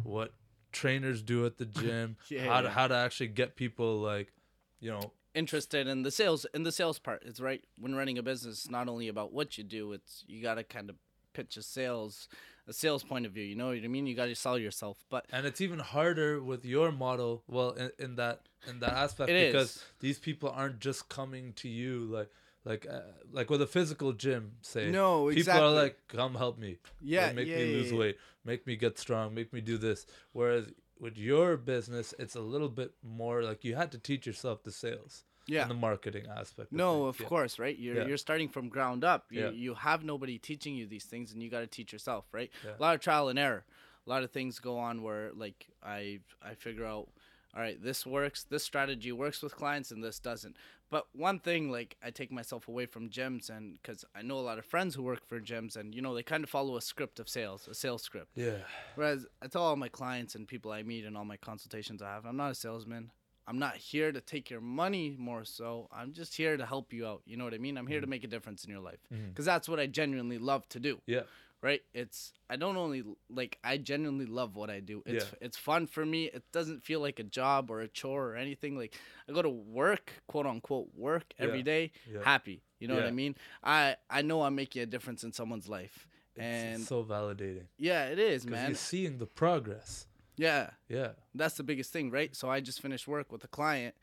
[0.03, 0.33] what
[0.71, 4.31] trainers do at the gym, Yeah, how to how to actually get people like,
[4.79, 7.23] you know, Interested in the sales in the sales part.
[7.25, 8.65] It's right when running a business.
[8.65, 9.93] It's not only about what you do.
[9.93, 10.97] It's you got to kind of
[11.33, 12.27] pitch a sales
[12.67, 13.43] a sales point of view.
[13.43, 14.05] You know what I mean?
[14.07, 15.03] You got to sell yourself.
[15.09, 17.43] But and it's even harder with your model.
[17.47, 19.83] Well, in, in that in that aspect because is.
[19.99, 22.29] these people aren't just coming to you like.
[22.63, 22.99] Like, uh,
[23.31, 25.65] like with a physical gym, say No, people exactly.
[25.65, 27.97] are like, "Come help me, yeah, Like, make yeah, me yeah, lose yeah.
[27.97, 30.05] weight, make me get strong, make me do this.
[30.31, 30.67] Whereas
[30.99, 34.71] with your business, it's a little bit more like you had to teach yourself the
[34.71, 35.63] sales Yeah.
[35.63, 36.71] and the marketing aspect.
[36.71, 37.27] No, of Yeah.
[37.27, 37.77] course, right?
[37.77, 38.07] You're Yeah.
[38.07, 39.31] you're starting from ground up.
[39.31, 39.49] You Yeah.
[39.49, 42.51] you have nobody teaching you these things, and you got to teach yourself, right?
[42.63, 42.77] Yeah.
[42.77, 43.65] A lot of trial and error.
[44.07, 47.09] A lot of things go on where like I I figure out,
[47.53, 50.55] all right, this works, this strategy works with clients, and this doesn't.
[50.89, 54.41] But one thing, like I take myself away from gyms, and because I know a
[54.41, 56.81] lot of friends who work for gyms, and you know they kind of follow a
[56.81, 58.31] script of sales, a sales script.
[58.35, 58.57] Yeah,
[58.95, 62.09] Whereas I tell all my clients and people I meet and all my consultations I
[62.09, 63.11] have, I'm not a salesman.
[63.47, 65.89] I'm not here to take your money more so.
[65.91, 67.21] I'm just here to help you out.
[67.25, 67.77] You know what I mean?
[67.77, 68.11] I'm here to mm-hmm.
[68.11, 68.99] make a difference in your life.
[69.13, 69.29] Mm-hmm.
[69.29, 71.01] Because that's what I genuinely love to do.
[71.05, 71.21] yeah,
[71.61, 71.81] Right?
[71.93, 75.03] It's I don't only like I genuinely love what I do.
[75.05, 75.37] It's Yeah.
[75.45, 76.25] it's fun for me.
[76.25, 78.77] It doesn't feel like a job or a chore or anything.
[78.77, 78.95] Like
[79.29, 81.63] I go to work, quote unquote work every Yeah.
[81.63, 82.23] day, yeah.
[82.23, 82.63] happy.
[82.79, 83.35] You know what I mean?
[83.63, 86.07] I I know I'm making a difference in someone's life.
[86.35, 88.69] It's And so validating yeah, it is, man.
[88.69, 90.07] you're seeing the progress.
[90.37, 90.71] Yeah.
[90.89, 92.35] Yeah, that's the biggest thing, right?
[92.35, 93.95] So I just finished work with a client,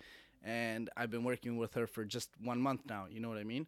[0.42, 3.06] and I've been working with her for just one month now.
[3.10, 3.66] You know what I mean?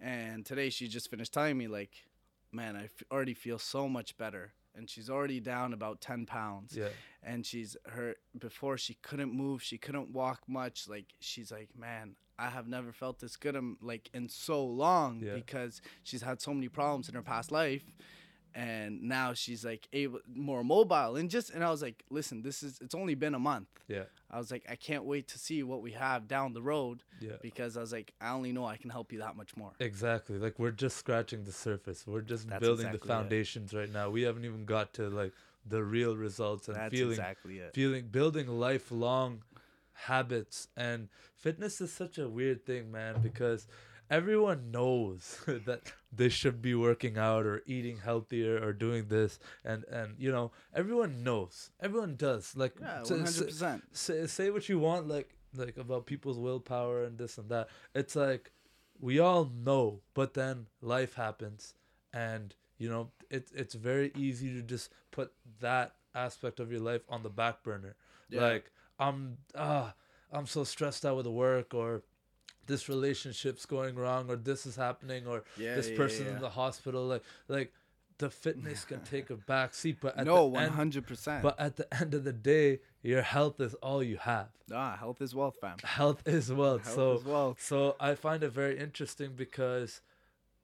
[0.00, 1.90] And today she just finished telling me like,
[2.52, 4.52] man, I f- already feel so much better.
[4.76, 6.88] and she's already down about 10 pounds Yeah.
[7.22, 12.16] and she's her before she couldn't move she couldn't walk much like she's like man
[12.40, 15.34] i have never felt this good like in so long Yeah.
[15.36, 17.84] because she's had so many problems in her past life
[18.54, 22.62] and now she's like able more mobile and just and i was like listen this
[22.62, 24.04] is it's only been a month Yeah.
[24.30, 27.32] i was like i can't wait to see what we have down the road Yeah.
[27.42, 30.38] because i was like i only know i can help you that much more Exactly.
[30.38, 32.06] Like we're just scratching the surface.
[32.06, 33.16] We're just That's building exactly the it.
[33.16, 34.08] foundations right now.
[34.10, 35.32] We haven't even got to like
[35.66, 39.42] the real results and that's feeling exactly it feeling building lifelong
[39.92, 43.66] habits and fitness is such a weird thing man because
[44.10, 45.80] everyone knows that
[46.12, 49.38] they should be working out or eating healthier or doing this.
[49.64, 51.70] And and you know everyone knows.
[51.80, 52.56] Everyone does.
[52.56, 57.04] Like yeah s- s- 100% say, say what you want like like about people's willpower
[57.04, 57.68] and this and that.
[57.94, 58.52] It's like
[59.00, 61.74] we all know but then life happens.
[62.12, 67.02] And you know it's it's very easy to just put that aspect of your life
[67.08, 67.96] on the back burner.
[68.30, 68.40] Yeah.
[68.40, 69.92] like i'm ah
[70.32, 72.02] i'm so stressed out with work or
[72.66, 76.34] this relationship's going wrong or this is happening or yeah this yeah, person's yeah.
[76.34, 77.72] in the hospital like like
[78.18, 81.76] the fitness can take a back seat but at no the end 100% but at
[81.76, 84.48] the end of the day your health is all you have.
[84.72, 85.76] Ah health is wealth fam.
[85.82, 86.84] Health is wealth.
[86.84, 87.60] Health so is wealth.
[87.62, 90.00] so i find it very interesting because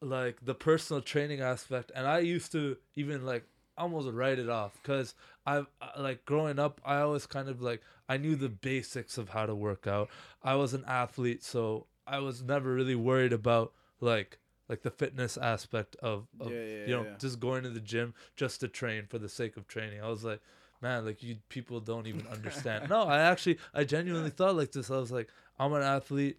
[0.01, 3.45] like the personal training aspect and i used to even like
[3.77, 5.15] almost write it off because
[5.47, 9.29] i've I- like growing up i always kind of like i knew the basics of
[9.31, 10.09] how to work out.
[10.43, 15.37] I was an athlete so i was never really worried about like like the fitness
[15.37, 17.17] aspect of, of Yeah, yeah, you know yeah.
[17.19, 20.01] just going to the gym just to train for the sake of training.
[20.01, 20.41] I was like
[20.81, 22.89] man like you people don't even understand.
[22.89, 24.91] No i actually i genuinely thought like this.
[24.91, 26.39] I was like i'm an athlete.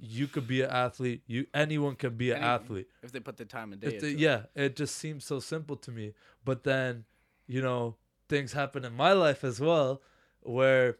[0.00, 1.22] You could be an athlete.
[1.26, 2.54] You anyone can be an Anyone.
[2.54, 2.88] athlete.
[3.02, 4.22] if they put the time and day If the- into it.
[4.26, 6.14] yeah it just seems so simple to me.
[6.44, 7.04] But then
[7.48, 7.96] you know
[8.28, 10.00] things happen in my life as well
[10.40, 10.98] where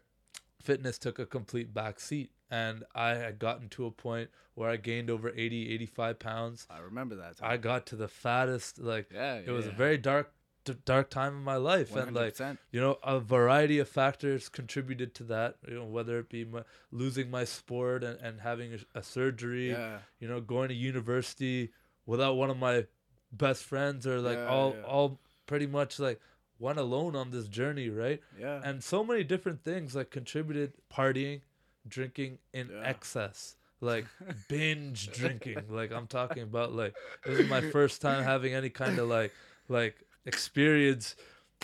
[0.61, 4.77] fitness took a complete back seat and i had gotten to a point where i
[4.89, 7.37] gained over 80 85 pounds I remember that.
[7.37, 7.51] Time.
[7.51, 10.27] i got to the fattest like yeah, it was a very dark
[10.65, 12.37] d- dark time in my life and like
[12.71, 16.63] you know a variety of factors contributed to that you know whether it be my,
[16.91, 21.71] losing my sport and, and having a, a surgery yeah, you know going to university
[22.05, 22.85] without one of my
[23.31, 24.83] best friends or like Yeah, all yeah.
[24.93, 26.19] all pretty much like
[26.59, 31.41] went alone on this journey right yeah, and so many different things like contributed partying
[31.87, 32.81] drinking in Yeah.
[32.83, 34.05] excess like
[34.47, 38.97] binge drinking like i'm talking about like this is my first time having any kind
[38.99, 39.33] of like
[39.67, 41.15] like experience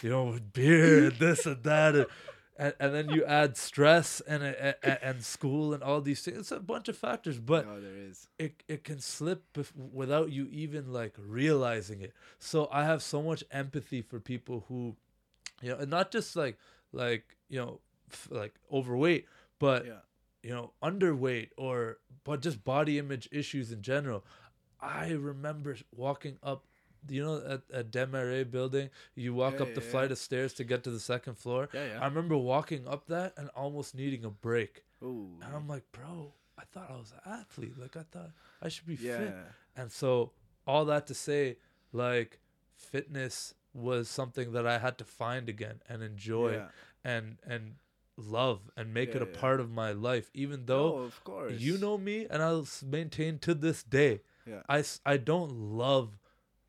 [0.01, 2.07] you know with beer and this and that and,
[2.57, 6.51] and, and then you add stress and, and and school and all these things it's
[6.51, 8.27] a bunch of factors but no, there is.
[8.37, 13.21] it, it can slip bef- without you even like realizing it so i have so
[13.21, 14.95] much empathy for people who
[15.61, 16.57] you know and not just like
[16.91, 17.79] like you know
[18.11, 19.25] f- like overweight
[19.59, 19.93] but Yeah,
[20.43, 24.23] you know underweight or but just body image issues in general.
[24.79, 26.65] I remember walking up
[27.07, 30.53] you know at a Desmarais building you walk Yeah, up the yeah, flight of stairs
[30.55, 31.69] to get to the second floor?
[31.73, 34.83] Yeah, i remember walking up that and almost needing a break.
[35.03, 37.77] Ooh, and i'm like bro i thought i was an athlete.
[37.79, 39.35] Like i thought i should be yeah, fit.
[39.75, 40.31] And so
[40.67, 41.57] all that to say
[41.93, 42.39] like
[42.75, 46.67] fitness was something that i had to find again and enjoy yeah.
[47.03, 47.75] and and
[48.19, 49.39] love and make it a yeah.
[49.39, 51.59] part of my life even though no, of course.
[51.59, 54.61] you know me and i'll maintain to this day Yeah.
[54.67, 56.17] I, I don't love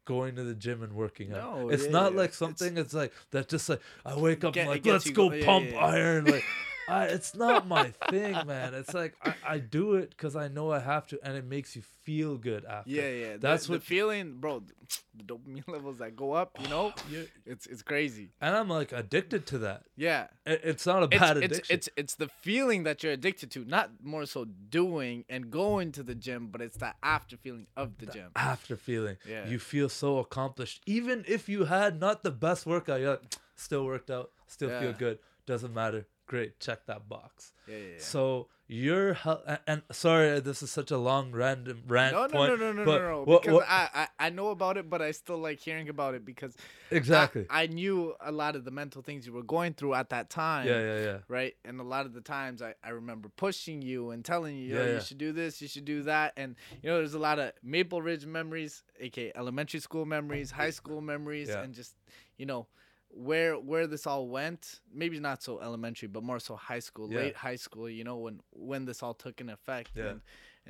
[0.04, 2.18] going to the gym and working out No, it's yeah, not yeah.
[2.18, 5.44] like something it's, like that just like i wake up Get- like let's go yeah,
[5.44, 5.86] pump yeah, yeah.
[5.86, 6.44] iron like
[6.90, 10.70] I, it's not my thing man it's like I, I do it because i know
[10.72, 13.36] i have to and it makes you feel good after Yeah, yeah.
[13.38, 14.62] That's the, what- the feeling, bro.
[15.12, 18.30] The dopamine levels that go up, you know, You- it's it's crazy.
[18.40, 21.74] and i'm like addicted to that Yeah, it, it's not a it's, bad it's addiction
[21.76, 25.90] it's it's it's the feeling that you're addicted to, not more so doing and going
[25.92, 28.30] to the gym, but it's the after feeling of the gym.
[28.36, 29.48] after feeling Yeah.
[29.48, 33.84] you feel so accomplished even if you had not the best workout you're like still
[33.84, 37.82] worked out still feel good doesn't matter great check that box Yeah, yeah.
[37.94, 37.98] yeah.
[37.98, 42.28] so your health and, and sorry this is such a long random rant no, no,
[42.28, 43.24] point no, no, no, no, no.
[43.26, 46.24] because what- I, I I know about it, but I still like hearing about it
[46.24, 46.54] because
[46.90, 50.30] exactly I, knew a lot of the mental things you were going through at that
[50.30, 50.68] time.
[50.68, 51.54] yeah yeah yeah right?
[51.64, 54.84] And a lot of the times I, I remember pushing you and telling you, Yo,
[54.84, 56.32] Yeah, you should do this, you should do that.
[56.36, 60.70] And, you know, there's a lot of Maple Ridge memories, aka elementary school memories, high
[60.70, 61.94] school memories, and just,
[62.36, 62.68] you know,
[63.12, 64.80] where where this all went.
[64.92, 67.18] Maybe not so elementary, but more so high school, Yeah.
[67.20, 69.90] late high school, you know, when when this all took an effect.
[69.94, 70.10] Yeah.
[70.10, 70.20] And,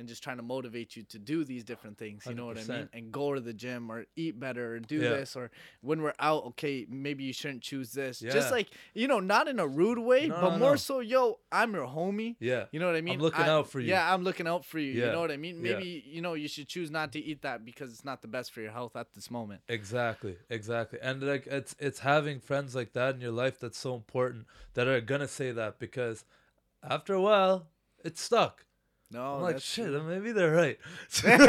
[0.01, 2.25] and just trying to motivate you to do these different things.
[2.25, 2.89] You know what I mean?
[2.91, 5.09] And go to the gym or eat better or do Yeah.
[5.11, 8.21] this or when we're out, okay, maybe you shouldn't choose this.
[8.21, 8.31] Yeah.
[8.33, 10.75] Just like you know, not in a rude way, No, but no, more no.
[10.75, 12.35] so, yo, I'm your homie.
[12.39, 12.65] Yeah.
[12.71, 13.13] You know what I mean?
[13.15, 13.87] I'm looking I- out for you.
[13.89, 14.91] Yeah, I'm looking out for you.
[14.93, 15.05] Yeah.
[15.05, 15.61] You know what I mean?
[15.61, 18.51] Maybe you know you should choose not to eat that because it's not the best
[18.51, 19.61] for your health at this moment.
[19.69, 20.99] Exactly, exactly.
[21.01, 24.87] And like it's it's having friends like that in your life that's so important that
[24.87, 26.25] are gonna say that because
[26.83, 27.67] after a while
[28.03, 28.65] it's stuck.
[29.11, 30.03] No, I'm like shit, true.
[30.03, 30.79] maybe they're right.
[31.23, 31.43] maybe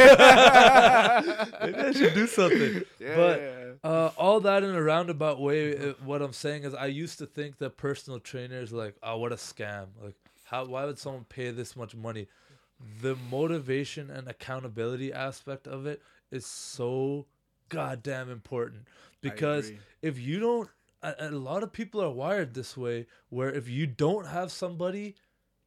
[1.78, 2.82] I should do something.
[2.98, 3.90] Yeah, but yeah, yeah.
[3.90, 7.26] uh, all that in a roundabout way, uh, what I'm saying is I used to
[7.26, 9.86] think that personal trainers like, oh, what a scam.
[10.02, 10.64] Like, how?
[10.64, 12.26] Why would someone pay this much money?
[13.00, 17.26] The motivation and accountability aspect of it is so
[17.68, 18.88] goddamn important
[19.20, 19.70] because
[20.02, 20.68] if you don't,
[21.02, 25.14] a, a lot of people are wired this way, where if you don't have somebody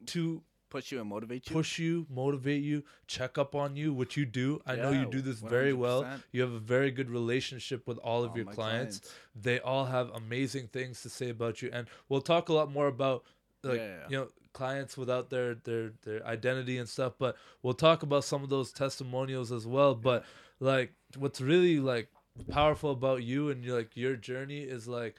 [0.07, 1.53] to push you and motivate you.
[1.55, 4.61] push you, motivate you, check up on you, which you do.
[4.65, 6.05] I know you do this very well.
[6.31, 8.99] You have a very good relationship with all of All your clients.
[8.99, 9.13] clients.
[9.35, 12.87] They all have amazing things to say about you, and we'll talk a lot more
[12.87, 13.23] about
[13.63, 14.03] like Yeah, yeah.
[14.09, 17.13] you know clients without their their their identity and stuff.
[17.17, 19.95] But we'll talk about some of those testimonials as well.
[19.95, 20.25] But
[20.59, 22.09] like, what's really like
[22.49, 25.15] powerful about you and like your journey is like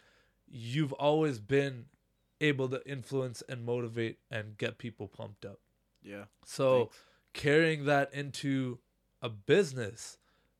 [0.48, 1.86] you've always been
[2.40, 5.60] able to influence and motivate and get people pumped up.
[6.02, 6.24] Yeah.
[6.44, 6.96] So Thanks.
[7.32, 8.78] carrying that into
[9.22, 10.18] a business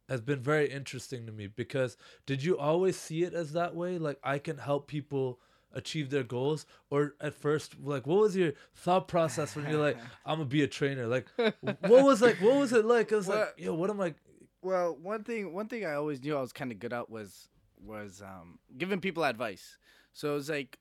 [0.09, 3.99] has been very interesting to me because did you always see it as that way?
[3.99, 5.41] Like I can help people
[5.73, 9.99] achieve their goals or at first like what was your thought process when you're like
[10.25, 13.29] I'm gonna be a trainer like what was like what was it like it was
[13.29, 14.15] like Well- yo what am I
[14.62, 17.49] Well, one thing one thing I always knew I was kind of good at was
[17.85, 19.77] was um, giving people advice.
[20.15, 20.79] So it was like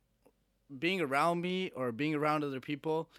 [0.79, 3.09] being around me or being around other people.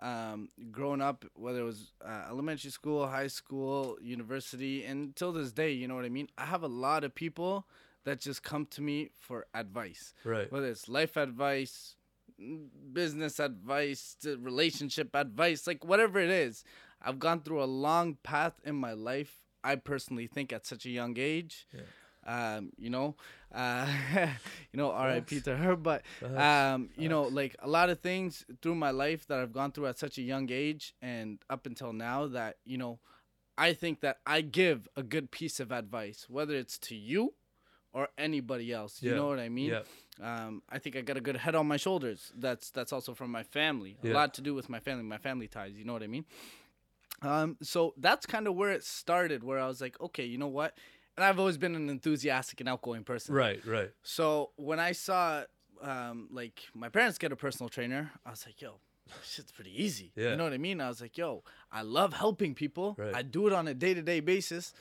[0.00, 5.50] Um, growing up, whether it was uh, elementary school, high school, university, and till this
[5.50, 6.28] day, you know what I mean.
[6.38, 7.66] I have a lot of people
[8.04, 11.96] that just come to me for advice, right whether it's life advice,
[12.92, 16.62] business advice, relationship advice, like whatever it is.
[17.02, 19.42] I've gone through a long path in my life.
[19.64, 21.66] I personally think at such a young age.
[22.28, 23.16] Um, you know,
[23.54, 23.86] uh,
[24.72, 25.40] you know, R.I.P.
[25.40, 26.02] To her, but
[26.36, 29.86] um, you know, like a lot of things through my life that I've gone through
[29.86, 32.98] at such a young age and up until now that you know,
[33.56, 37.32] I think that I give a good piece of advice, whether it's to you
[37.92, 39.02] or anybody else.
[39.02, 39.16] You Yeah.
[39.16, 39.70] know what I mean?
[39.70, 39.82] yeah
[40.20, 42.32] um, I think I got a good head on my shoulders.
[42.36, 43.96] That's that's also from my family.
[44.02, 44.12] Yeah.
[44.12, 45.74] A lot to do with my family, my family ties.
[45.78, 46.24] You know what I mean?
[47.22, 49.42] Um, so that's kind of where it started.
[49.42, 50.74] Where I was like, okay, you know what?
[51.18, 53.34] And I've always been an enthusiastic and outgoing person.
[53.34, 55.42] right right So when I saw,
[55.82, 58.78] um, like my parents get a personal trainer, I was like, yo.
[59.24, 60.12] Shit's pretty easy.
[60.14, 60.30] Yeah.
[60.30, 60.80] You know what I mean?
[60.80, 62.94] I was like, yo, I love helping people.
[62.96, 63.16] Right.
[63.16, 64.72] I do it on a day to day basis.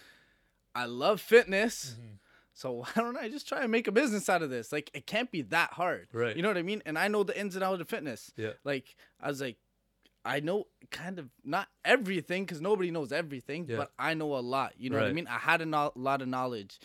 [0.76, 1.96] I love fitness.
[1.96, 2.14] Mm-hmm.
[2.54, 4.72] So why don't I just try and make a business out of this?
[4.72, 6.08] Like it can't be that hard.
[6.14, 6.36] Right.
[6.36, 6.84] You know what I mean?
[6.86, 8.32] And I know the ins and outs of fitness.
[8.36, 9.58] yeah Like I was like,
[10.28, 13.78] I know kind of not everything because nobody knows everything, Yeah.
[13.78, 14.74] but I know a lot.
[14.78, 15.28] You know what I mean?
[15.28, 16.80] I had a no- lot of knowledge.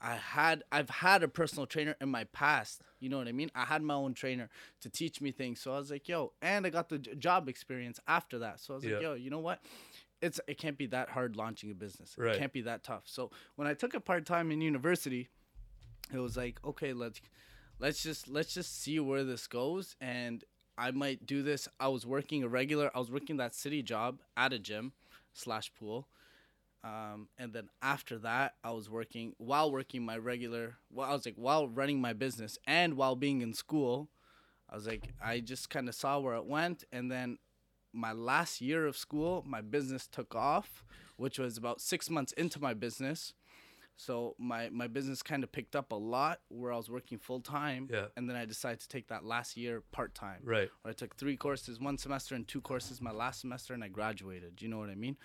[0.00, 2.82] I had I've had a personal trainer in my past.
[3.00, 3.50] You know what I mean?
[3.54, 4.48] I had my own trainer
[4.82, 5.60] to teach me things.
[5.60, 8.60] So I was like, yo, and I got the j- job experience after that.
[8.60, 8.92] So I was Yeah.
[8.94, 9.60] like, yo, you know what?
[10.20, 12.14] It's it can't be that hard launching a business.
[12.18, 12.34] Right.
[12.34, 13.04] It can't be that tough.
[13.06, 15.28] So when I took it part time in university,
[16.12, 17.20] it was like, okay, let's
[17.78, 20.44] let's just let's just see where this goes and
[20.76, 21.68] I might do this.
[21.78, 24.92] I was working a regular I was working that city job at a gym
[25.32, 26.08] slash pool.
[26.82, 30.76] Um, and then after that, I was working while working my regular.
[30.92, 34.08] Well, I was like while running my business and while being in school.
[34.68, 37.38] I was like, I just kind of saw where it went, and then
[37.92, 40.84] my last year of school, my business took off,
[41.16, 43.34] which was about six months into my business.
[43.96, 47.40] So my my business kind of picked up a lot where I was working full
[47.40, 48.06] time, Yeah.
[48.16, 50.40] and then I decided to take that last year part time.
[50.42, 53.84] right Where I took three courses, one semester, and two courses my last semester, and
[53.84, 54.56] I graduated.
[54.56, 55.16] Do you know what I mean?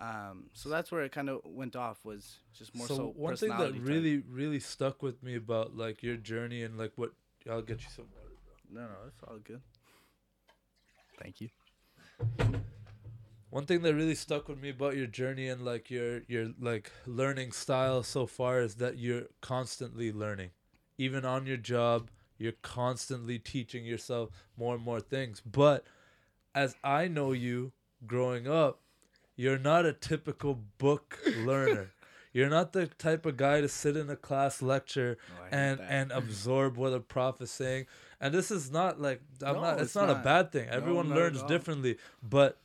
[0.00, 2.04] Um, so that's where it kind of went off.
[2.04, 3.74] Was just more so, one thing that type.
[3.78, 7.12] really really stuck with me about like your journey and like what
[7.50, 8.36] I'll get you some water
[8.70, 8.82] bro.
[8.82, 9.60] No, no, that's all good.
[11.20, 11.48] Thank you.
[13.50, 16.90] One thing that really stuck with me about your journey and like your your like
[17.06, 20.50] learning style so far is that you're constantly learning.
[20.98, 25.40] Even on your job, you're constantly teaching yourself more and more things.
[25.40, 25.84] But
[26.54, 27.72] as I know you
[28.06, 28.80] growing up,
[29.36, 31.90] you're not a typical book learner.
[32.32, 36.12] You're not the type of guy to sit in a class lecture Oh, and and
[36.20, 37.86] absorb what a prof is saying.
[38.20, 39.74] And this is not like I'm No, not.
[39.74, 40.68] It's, it's not, a bad thing.
[40.68, 42.58] Everyone not at learns differently, but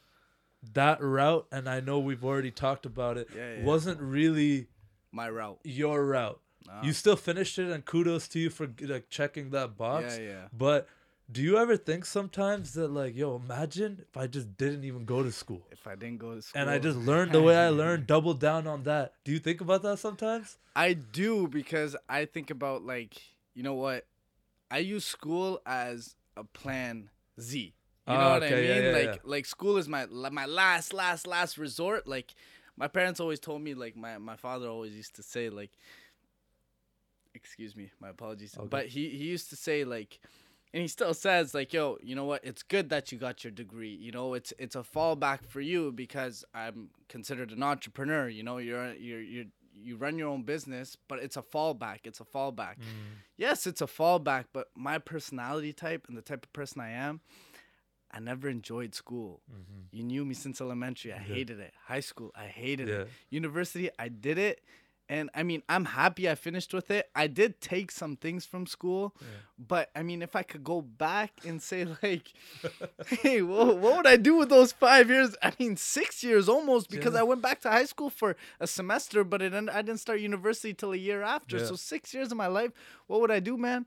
[0.74, 3.64] that route, and I know we've already talked about it, Yeah, yeah.
[3.64, 4.68] wasn't really
[5.12, 5.60] My route.
[5.64, 6.40] your route.
[6.66, 6.82] Nah.
[6.84, 10.18] You still finished it, and kudos to you for like checking that box.
[10.18, 10.42] Yeah, yeah.
[10.54, 10.88] But
[11.32, 15.24] do you ever think sometimes that like, yo, imagine if I just didn't even go
[15.24, 16.62] to school If I didn't go to school.
[16.62, 19.14] and I just learned the way I learned, double down on that.
[19.26, 20.58] Do you think about that sometimes?
[20.76, 23.16] I do because I think about like,
[23.54, 24.06] you know what?
[24.72, 27.10] I use school as a plan
[27.40, 27.74] Z.
[28.08, 28.84] You know Ah, what I okay, yeah, mean?
[28.86, 29.22] yeah, like yeah.
[29.24, 32.08] like school is my my last last last resort.
[32.08, 32.34] Like
[32.76, 35.72] my parents always told me like my my father always used to say like
[37.36, 38.56] excuse me, my apologies.
[38.58, 38.68] Okay.
[38.70, 40.20] But he he used to say like
[40.74, 43.52] and he still says like yo you know what it's good that you got your
[43.52, 48.42] degree you know it's it's a fallback for you because i'm considered an entrepreneur you
[48.42, 49.46] know you're you're you're
[49.80, 52.78] you run your own business but it's a fallback it's a fallback
[53.38, 57.22] yes it's a fallback but my personality type and the type of person i am
[58.14, 59.42] i never enjoyed school.
[59.52, 59.82] Mm-hmm.
[59.98, 61.12] You knew me since elementary.
[61.14, 61.74] I hated it.
[61.86, 62.96] High school i hated Yeah.
[63.02, 64.62] it university i did it.
[65.10, 67.10] And i mean i'm happy i finished with it.
[67.16, 69.14] I did take some things from school.
[69.58, 72.32] But i mean if i could go back and say like
[73.08, 75.36] hey what, what would i do with those five years?
[75.42, 77.20] I mean six years almost because Yeah.
[77.22, 80.74] i went back to high school for a semester but it, i didn't start university
[80.74, 81.58] till a year after.
[81.58, 81.66] Yeah.
[81.66, 82.72] so six years of my life
[83.08, 83.86] what would i do man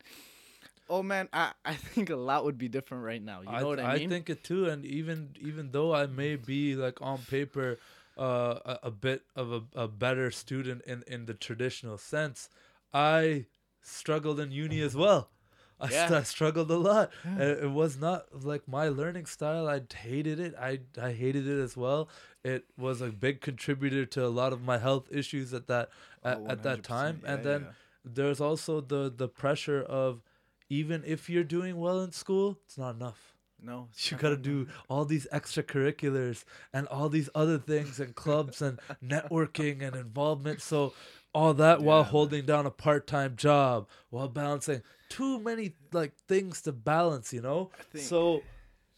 [0.89, 3.81] oh man i, I think a lot would be different right now you know what
[3.81, 7.19] i mean I think it too, and even even though I may be like on
[7.19, 7.79] paper
[8.19, 12.49] uh, a, a bit of a, a better student in in the traditional sense,
[12.95, 13.47] I
[13.83, 15.31] struggled in uni as well.
[15.81, 16.19] I, st- Yeah.
[16.19, 17.11] I struggled a lot.
[17.25, 19.69] It, it was not like my learning style.
[19.69, 20.55] I hated it.
[20.59, 22.09] I I hated it as well.
[22.43, 25.91] It was a big contributor to a lot of my health issues at that
[26.25, 26.83] at, Oh, at that 100%.
[26.83, 27.21] time.
[27.27, 27.73] and then yeah.
[28.05, 30.23] there's also the the pressure of
[30.69, 33.35] even if you're doing well in school, it's not enough.
[33.63, 38.61] no You gotta right do all these extracurriculars and all these other things and clubs
[38.63, 40.61] and networking and involvement.
[40.61, 40.93] So
[41.33, 42.11] all that while Yeah, man.
[42.11, 47.71] holding down a part-time job, while balancing too many like things to balance, you know.
[47.93, 48.43] think- So,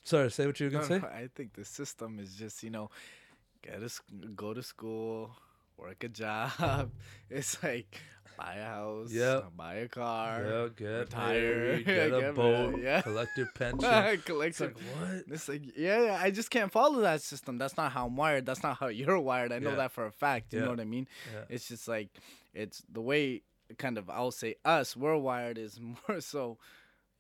[0.05, 1.15] sorry, say what you were No, gonna no, say.
[1.25, 2.91] I think the system is just you know,
[3.63, 3.91] get a,
[4.35, 5.37] go to school,
[5.77, 6.91] work a job.
[7.31, 8.01] It's like
[8.39, 9.53] buy a house, Yep.
[9.57, 13.01] buy a car, Yeah, get retire, married, get a get boat, married, yeah.
[13.09, 14.21] collect your pension.
[14.25, 15.25] collect It's like what?
[15.29, 17.59] It's like yeah, yeah, I just can't follow that system.
[17.59, 18.47] That's not how I'm wired.
[18.47, 19.53] That's not how you're wired.
[19.53, 19.77] I know Yeah.
[19.77, 20.53] that for a fact.
[20.53, 20.65] You Yeah.
[20.67, 21.07] know what I mean?
[21.35, 21.45] Yeah.
[21.49, 22.09] It's just like
[22.55, 23.43] it's the way
[23.77, 25.79] kind of I'll say us we're wired is
[26.09, 26.59] more so.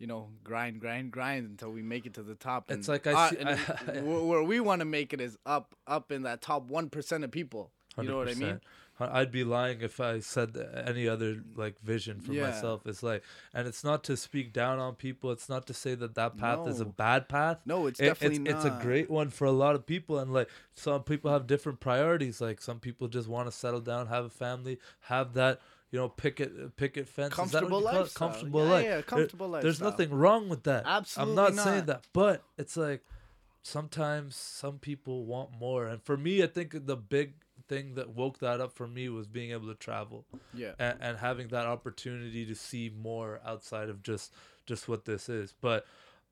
[0.01, 2.71] You know, grind, grind, grind until we make it to the top.
[2.71, 3.55] It's like I uh, see- and I-
[4.01, 7.25] wh- where we want to make it is up, up in that top one percent
[7.25, 7.73] of people.
[8.01, 8.61] You know what I mean?
[8.61, 8.61] 100%.
[9.01, 12.49] I'd be lying if I said any other like vision for Yeah.
[12.49, 12.87] myself.
[12.87, 13.23] It's like,
[13.55, 15.31] and it's not to speak down on people.
[15.31, 17.59] It's not to say that that path is a bad path.
[17.65, 20.33] No, it's It- definitely it's, it's a great one for a lot of people, and
[20.33, 22.41] like some people have different priorities.
[22.41, 26.09] Like some people just want to settle down, have a family, have that you know
[26.09, 27.33] picket picket fence.
[27.39, 27.99] Is that what Comfortable you call it?
[28.01, 28.29] lifestyle.
[28.29, 28.85] Comfortable Yeah, life.
[28.85, 29.91] yeah, comfortable There's lifestyle.
[29.91, 30.83] nothing wrong with that.
[30.87, 33.05] Absolutely I'm not, saying that, but it's like
[33.63, 37.35] sometimes some people want more, and for me, I think the big
[37.69, 40.25] thing that woke that up for me was being able to travel.
[40.55, 40.73] Yeah.
[40.79, 44.33] and, and having that opportunity to see more outside of just
[44.67, 45.55] just what this is.
[45.61, 45.87] But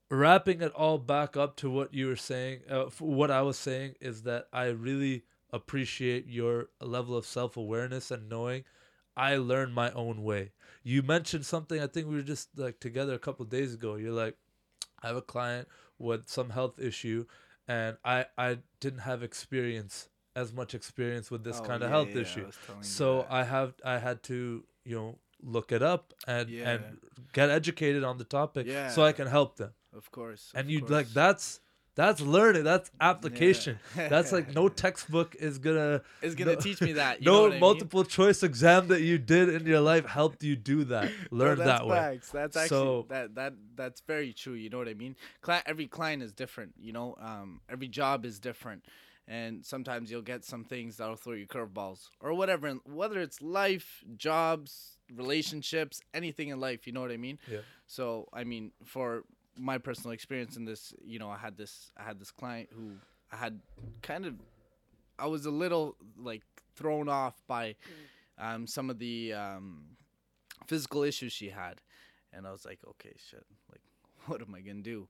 [0.09, 3.93] wrapping it all back up to what you were saying uh, what i was saying
[3.99, 8.63] is that i really appreciate your level of self-awareness and knowing
[9.15, 10.51] i learned my own way.
[10.83, 13.95] You mentioned something i think we were just like together a couple of days ago.
[13.95, 14.37] You're like
[15.03, 15.67] i have a client
[15.99, 17.25] with some health issue
[17.67, 20.07] and i i didn't have experience
[20.41, 23.07] as much experience with this Oh, kind of yeah, health yeah, issue you so.
[23.39, 24.37] I have I had to
[24.89, 25.09] you know
[25.55, 26.03] look it up
[26.35, 26.69] and Yeah.
[26.71, 26.81] and
[27.37, 28.89] get educated on the topic Yeah.
[28.95, 29.71] so I can help them.
[29.99, 30.43] Of course.
[30.57, 31.59] And of you like that's
[32.01, 32.63] that's learning.
[32.71, 33.79] That's application.
[33.95, 34.07] Yeah.
[34.13, 37.13] that's like no textbook is gonna It's gonna no- teach me that.
[37.31, 37.59] No I mean?
[37.59, 41.05] multiple choice exam that you did in your life helped you do that.
[41.31, 41.95] No, Learn that's that way.
[41.97, 42.29] facts.
[42.39, 44.53] That's actually So- that that that's very true.
[44.53, 45.15] You know what I mean?
[45.65, 46.71] Every client is different.
[46.87, 48.81] You know, um, every job is different,
[49.27, 52.71] and sometimes you'll get some things that'll throw you curveballs or whatever.
[52.85, 56.87] Whether it's life, jobs, relationships, anything in life.
[56.87, 57.39] You know what I mean?
[57.51, 57.59] Yeah.
[57.87, 59.23] So I mean, for
[59.57, 62.91] my personal experience in this, you know, I had this I had this client who
[63.31, 63.59] I had
[64.01, 64.35] kind of
[65.19, 66.43] I was a little like
[66.75, 67.75] thrown off by
[68.37, 69.81] um, some of the um,
[70.67, 71.81] physical issues she had,
[72.31, 73.81] and I was like, okay, shit, like,
[74.27, 75.07] what am I gonna do?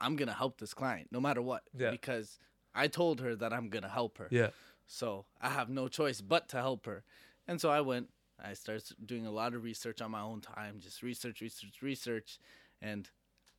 [0.00, 1.90] I'm gonna help this client no matter what, Yeah.
[1.92, 2.38] because
[2.74, 4.28] I told her that I'm gonna help her.
[4.30, 4.50] Yeah.
[4.86, 7.04] So I have no choice but to help her.
[7.46, 8.10] And so I went,
[8.42, 12.38] I started doing a lot of research on my own time, just research, research, research.
[12.80, 13.08] And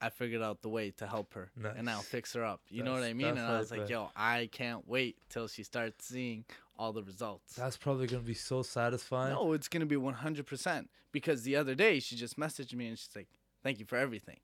[0.01, 2.61] I figured out the way to help her, and I'll fix her up.
[2.69, 3.27] You know what I mean?
[3.29, 6.43] And I was like, yo, I can't wait till she starts seeing
[6.77, 7.55] all the results.
[7.55, 9.33] That's probably gonna be so satisfying.
[9.33, 12.87] No, it's gonna be one hundred percent because the other day she just messaged me
[12.87, 13.29] and she's like,
[13.63, 14.41] "Thank you for everything,"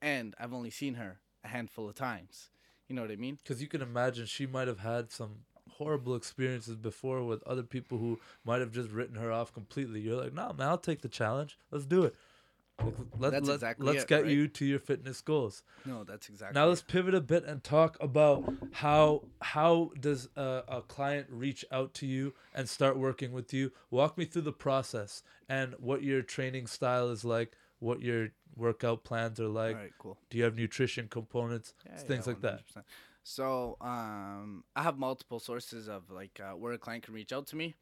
[0.00, 2.50] and I've only seen her a handful of times.
[2.90, 3.38] You know what I mean?
[3.40, 7.98] Because you can imagine she might have had some horrible experiences before with other people
[7.98, 10.00] who might have just written her off completely.
[10.00, 11.56] You're like, nah, man, I'll take the challenge.
[11.70, 12.16] Let's do it.
[12.80, 14.32] Like, let, That's let, exactly let's it, get right?
[14.32, 15.62] you to your fitness goals.
[15.84, 16.60] No, that's exactly.
[16.60, 21.64] Now let's pivot a bit and talk about how how does a, a client reach
[21.70, 23.70] out to you and start working with you.
[23.92, 29.04] Walk me through the process and what your training style is like, what your workout
[29.04, 29.76] plans are like.
[29.76, 30.18] All right, cool.
[30.30, 32.62] Do you have nutrition components, Yeah, things yeah, like that?
[33.22, 37.46] So, um, I have multiple sources of like uh, where a client can reach out
[37.48, 37.74] to me,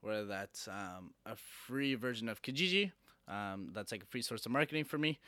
[0.00, 2.92] whether that's um, a free version of Kijiji,
[3.28, 5.18] um, that's like a free source of marketing for me,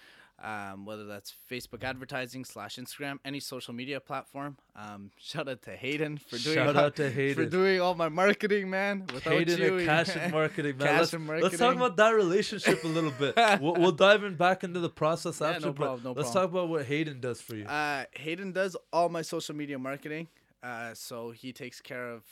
[0.42, 4.56] um, whether that's Facebook advertising slash Instagram, any social media platform.
[4.74, 8.08] Um, shout out to Hayden for doing Shout all, out to for doing all my
[8.08, 9.06] marketing, man.
[9.14, 10.98] Without Hayden you, and Cash and Marketing, man.
[10.98, 13.36] Let's, and let's talk about that relationship a little bit.
[13.60, 15.66] we'll, we'll dive in back into the process Yeah, after.
[15.66, 16.50] no but problem, no let's problem.
[16.50, 17.64] talk about what Hayden does for you.
[17.64, 20.28] Uh, Hayden does all my social media marketing.
[20.62, 22.22] Uh, so he takes care of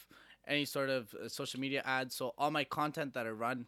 [0.47, 2.15] any sort of uh, social media ads.
[2.15, 3.67] So all my content that I run,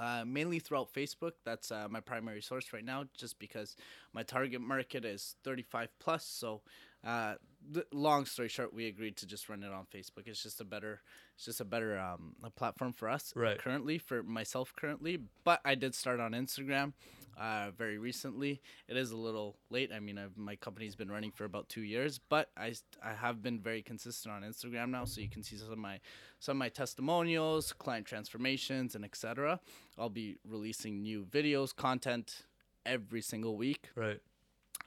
[0.00, 1.32] uh, mainly throughout Facebook.
[1.44, 3.76] That's uh, my primary source right now, just because
[4.12, 6.24] my target market is 35 plus.
[6.24, 6.62] So,
[7.06, 7.34] uh,
[7.72, 10.26] th- long story short, we agreed to just run it on Facebook.
[10.26, 11.00] It's just a better,
[11.36, 13.58] it's just a better um, a platform for us Right.
[13.58, 15.18] currently for myself currently.
[15.44, 16.94] But I did start on Instagram
[17.38, 18.60] uh, very recently.
[18.88, 19.90] It is a little late.
[19.94, 22.74] I mean, I've, my company's been running for about two years, but I,
[23.04, 26.00] I have been very consistent on Instagram now, so you can see some of my
[26.38, 29.60] some of my testimonials, client transformations, and etc.
[29.98, 32.46] I'll be releasing new videos, content
[32.86, 33.90] every single week.
[33.94, 34.20] Right.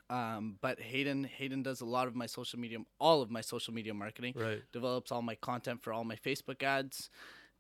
[0.09, 3.73] Um, but Hayden Hayden does a lot of my social media, all of my social
[3.73, 4.61] media marketing Right.
[4.71, 7.09] develops all my content for all my Facebook ads,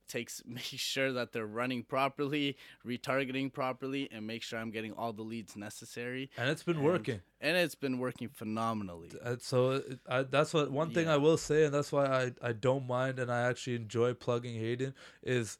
[0.07, 5.13] takes makes sure that they're running properly, retargeting properly, and make sure I'm getting all
[5.13, 6.29] the leads necessary.
[6.37, 7.21] And it's been And- working.
[7.41, 9.11] And it's been working phenomenally.
[9.23, 11.15] Uh, so it- I, that's what one thing Yeah.
[11.15, 14.55] I will say, and that's why I, I don't mind and I actually enjoy plugging
[14.55, 15.57] Hayden is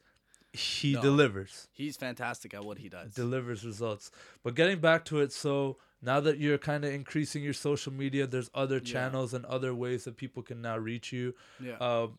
[0.52, 1.02] he No.
[1.02, 1.68] delivers.
[1.72, 3.12] He's fantastic at what he does.
[3.14, 4.10] delivers results.
[4.44, 8.26] But getting back to it, so now that you're kind of increasing your social media,
[8.26, 8.92] there's other Yeah.
[8.92, 11.34] channels and other ways that people can now reach you.
[11.60, 11.76] yeah.
[11.78, 12.18] Um,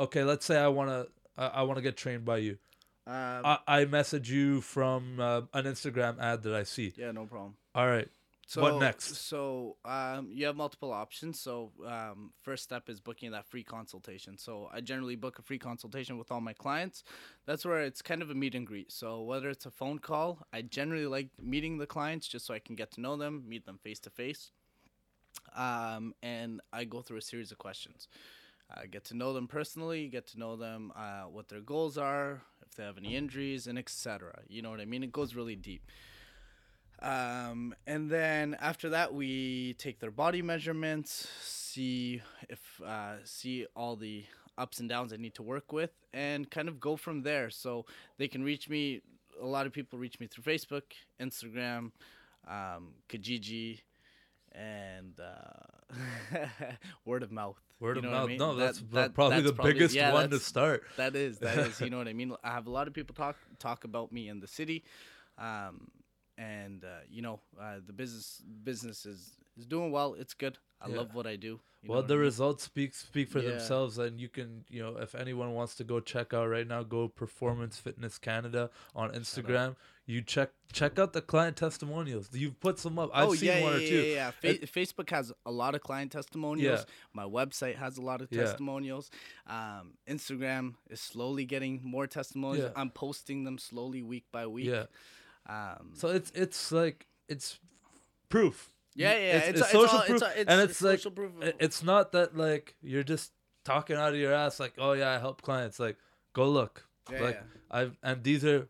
[0.00, 1.06] okay, let's say I wanna
[1.38, 2.58] I, I wanna get trained by you.
[3.06, 3.14] Um,
[3.44, 6.92] I, I message you from uh, an Instagram ad that I see.
[6.96, 7.54] yeah, no problem.
[7.74, 8.08] All right,
[8.46, 9.14] So What next?
[9.26, 11.40] So um, you have multiple options.
[11.40, 14.36] So um, first step is booking that free consultation.
[14.36, 17.02] So I generally book a free consultation with all my clients.
[17.46, 18.92] That's where it's kind of a meet and greet.
[18.92, 22.58] So whether it's a phone call, I generally like meeting the clients just so I
[22.58, 24.50] can get to know them, meet them face to face.
[25.56, 28.08] Um, and I go through a series of questions.
[28.74, 32.42] I get to know them personally, get to know them, uh, what their goals are,
[32.66, 34.40] if they have any injuries, and etc.
[34.48, 35.02] You know what I mean?
[35.02, 35.82] It goes really deep.
[37.00, 43.96] Um, and then after that, we take their body measurements, see if uh, see all
[43.96, 44.24] the
[44.58, 47.50] ups and downs I need to work with, and kind of go from there.
[47.50, 47.86] So
[48.18, 49.00] they can reach me.
[49.40, 50.82] A lot of people reach me through Facebook,
[51.20, 51.92] Instagram,
[52.48, 53.82] um, Kijiji,
[54.52, 56.36] and uh,
[57.04, 57.60] word of mouth.
[57.80, 58.28] Word You of know I mouth.
[58.28, 58.38] mean?
[58.38, 60.82] No, That- that's that- probably that's the biggest yeah, one to start.
[60.96, 62.34] that is that is you know what I mean.
[62.42, 64.84] I have a lot of people talk talk about me in the city,
[65.38, 65.90] um,
[66.36, 70.14] and uh, you know uh, the business business is is doing well.
[70.14, 70.58] It's good.
[70.80, 70.98] I Yeah.
[70.98, 71.60] love what I do.
[71.84, 72.22] well, what I the mean?
[72.22, 73.50] results speak speak for Yeah.
[73.50, 76.82] themselves, and you can, you know, if anyone wants to go check out right now,
[76.84, 79.74] go Performance Fitness Canada on Instagram.
[80.10, 82.30] You check check out the client testimonials.
[82.32, 83.10] You've put some up.
[83.12, 84.00] I've oh seen yeah, one yeah, or two.
[84.00, 84.52] yeah, yeah.
[84.54, 86.80] Fa- Facebook has a lot of client testimonials.
[86.80, 86.84] Yeah.
[87.12, 89.10] My website has a lot of testimonials.
[89.46, 92.70] Um, Instagram is slowly getting more testimonials.
[92.74, 92.80] Yeah.
[92.80, 94.64] I'm posting them slowly week by week.
[94.66, 94.86] Yeah.
[95.46, 97.58] Um, So it's it's like it's
[98.30, 98.70] proof.
[98.94, 99.18] yeah, yeah.
[99.18, 101.32] it's- It's, it's it's social all, proof, It's, and it's like- proof.
[101.60, 103.32] It's not that like you're just
[103.64, 105.78] talking out of your ass like, oh yeah, I help clients.
[105.78, 105.98] Like,
[106.32, 106.86] go look.
[107.12, 107.42] yeah, like yeah.
[107.70, 108.68] I've and these are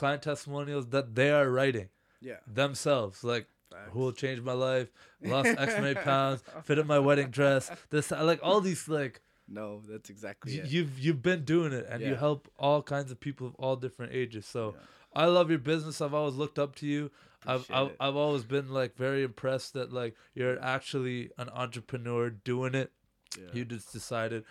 [0.00, 1.88] client testimonials that they are writing
[2.20, 2.40] yeah.
[2.46, 3.22] themselves.
[3.32, 3.90] Like Facts.
[3.92, 4.88] who will change my life,
[5.22, 7.70] lost X many pounds, fitted my wedding dress.
[7.90, 9.20] This like all these like
[9.60, 10.70] No, that's exactly y- it.
[10.72, 14.12] you've you've been doing it and you help all kinds of people of all different
[14.22, 14.46] ages.
[14.46, 15.22] So Yeah.
[15.22, 16.00] I love your business.
[16.00, 17.10] I've always looked up to you.
[17.46, 17.92] I've I've.
[18.04, 22.90] I've always been like very impressed that like you're actually an entrepreneur doing it.
[23.38, 23.52] Yeah.
[23.54, 24.44] You just decided,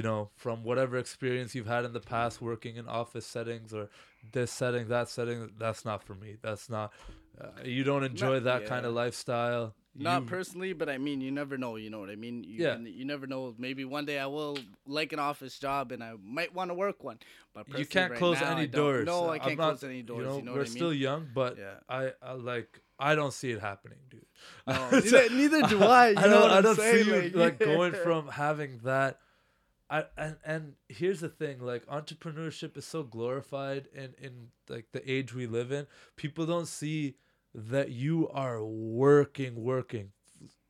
[0.00, 3.88] you know, from whatever experience you've had in the past working in office settings or
[4.32, 6.36] this setting, that setting, that's not for me.
[6.42, 6.92] That's not
[7.40, 9.74] Uh, you don't enjoy Not- that kind of lifestyle.
[9.94, 11.76] Not You- personally, but I mean, you never know.
[11.76, 12.44] You know what I mean?
[12.44, 12.76] You, Yeah.
[12.78, 13.54] You never know.
[13.58, 17.02] Maybe one day I will like an office job, and I might want to work
[17.02, 17.18] one.
[17.54, 19.06] But you can't right close now, any doors.
[19.06, 20.20] No, I can't not- close any doors.
[20.20, 20.76] You know, know we're what I mean?
[20.80, 21.76] still young, but Yeah.
[21.88, 24.26] I, I like I don't see it happening, dude.
[24.66, 26.10] No, neither, neither do I.
[26.10, 26.50] You I don't.
[26.50, 27.04] I don't saying?
[27.06, 29.18] see you like going from having that.
[29.90, 35.10] I and and here's the thing, like entrepreneurship is so glorified in in like the
[35.10, 35.86] age we live in.
[36.16, 37.16] People don't see
[37.54, 40.12] that you are working, working.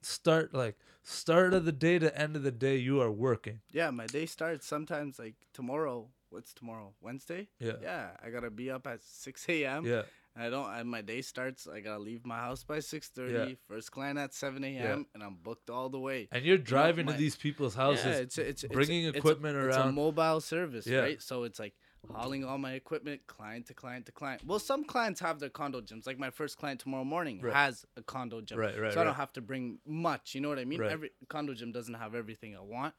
[0.01, 3.61] Start like start of the day to end of the day, you are working.
[3.71, 6.09] Yeah, my day starts sometimes like tomorrow.
[6.31, 6.95] What's tomorrow?
[7.01, 7.49] Wednesday?
[7.59, 7.73] Yeah.
[7.83, 9.85] Yeah, I gotta be up at six a.m.
[9.85, 10.03] Yeah.
[10.41, 10.71] I don't.
[10.73, 11.67] And my day starts.
[11.67, 13.33] I gotta leave my house by six thirty.
[13.51, 13.55] Yeah.
[13.69, 14.75] First client at seven a.m.
[14.75, 15.03] Yeah.
[15.15, 16.29] and I'm booked all the way.
[16.33, 19.19] And you're driving my- to these people's houses, Yeah, it's it's it's- bringing it's a-
[19.19, 21.01] equipment It's a mobile service, Yeah.
[21.01, 21.23] right?
[21.23, 21.75] So it's like
[22.11, 24.43] hauling all my equipment, client to client to client.
[24.47, 26.07] Well, some clients have their condo gyms.
[26.07, 27.53] Like my first client tomorrow morning Right.
[27.55, 30.35] has a condo gym, Right, right, so I don't have to bring much.
[30.35, 30.83] You know what I mean?
[30.83, 32.95] Every condo gym doesn't have everything I want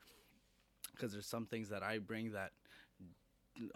[0.91, 2.51] because there's some things that I bring that.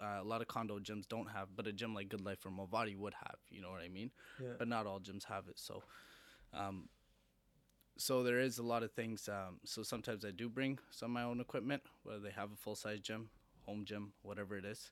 [0.00, 2.50] Uh, a lot of condo gyms don't have, but a gym like Good Life or
[2.50, 3.36] Movati would have.
[3.50, 4.10] You know what I mean?
[4.42, 4.54] Yeah.
[4.58, 5.58] But not all gyms have it.
[5.58, 5.82] So,
[6.52, 6.88] um,
[7.96, 9.28] so there is a lot of things.
[9.28, 12.56] Um, so sometimes I do bring some of my own equipment, whether they have a
[12.56, 13.30] full size gym,
[13.64, 14.90] home gym, whatever it is.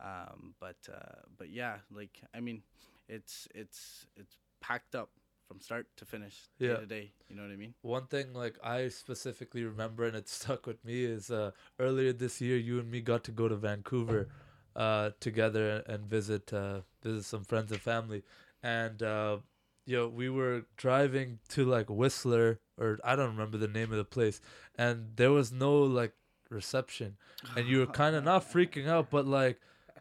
[0.00, 2.62] Um, but uh, but yeah, like I mean,
[3.08, 5.10] it's it's it's packed up
[5.46, 6.76] from start to finish, day Yeah.
[6.76, 7.12] to day.
[7.28, 7.74] You know what I mean?
[7.82, 12.40] One thing like I specifically remember and it stuck with me is uh earlier this
[12.40, 14.28] year you and me got to go to Vancouver
[14.76, 18.22] uh together and visit uh visit some friends and family
[18.62, 19.38] and uh
[19.84, 23.98] you know we were driving to like Whistler or I don't remember the name of
[23.98, 24.40] the place
[24.76, 26.14] and there was no like
[26.50, 27.16] reception
[27.56, 29.60] and you were kind of not freaking out but like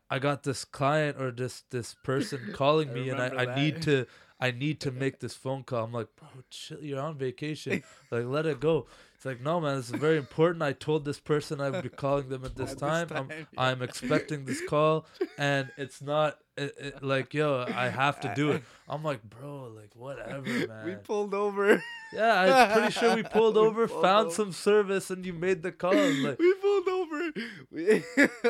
[0.09, 3.81] I got this client or this this person calling I me and I, I need
[3.83, 4.05] to
[4.41, 5.85] I need to make this phone call.
[5.85, 7.83] I'm like, bro, chill, you're on vacation.
[8.11, 8.87] like, let it go.
[9.21, 10.63] It's like, no, man, is very important.
[10.63, 13.07] I told this person I would be calling them at this At this time.
[13.11, 15.05] I'm, time, I'm expecting this call,
[15.37, 18.63] and it's not it, it, like, yo, I have to do it.
[18.89, 20.85] I'm like, bro, like, whatever, man.
[20.85, 21.81] we pulled over.
[22.13, 24.35] yeah, I'm pretty sure we pulled We over, pulled found over.
[24.35, 25.93] some service, and you made the call.
[25.93, 27.31] Like, we pulled over.
[27.71, 28.03] We,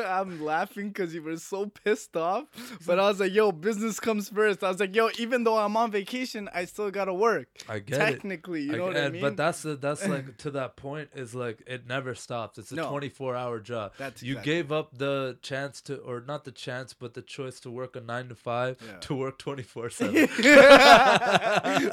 [0.04, 2.46] I'm laughing because you were so pissed off.
[2.84, 4.64] But I was like, yo, business comes first.
[4.64, 7.48] I was like, yo, even though I'm on vacation, I still gotta work.
[7.68, 8.04] I get it.
[8.04, 9.22] Technically, you know what I mean?
[9.22, 12.58] But that's the, that's like to that point is like it never stops.
[12.58, 12.88] It's a No.
[12.88, 13.92] 24 hour job.
[13.98, 17.60] That's you exactly- gave up the chance to, or not the chance, but the choice
[17.60, 18.98] to work a nine to five Yeah.
[19.06, 20.28] to work 24 seven.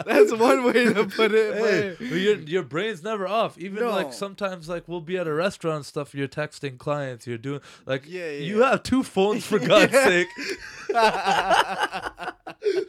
[0.05, 1.97] That's one way to put it.
[1.99, 3.57] Hey, your your brain's never off.
[3.57, 3.89] Even No.
[3.91, 6.13] like sometimes like we'll be at a restaurant and stuff.
[6.15, 7.25] You're texting clients.
[7.27, 8.69] You're doing like Yeah, yeah, you yeah.
[8.71, 10.27] have two phones for God's sake.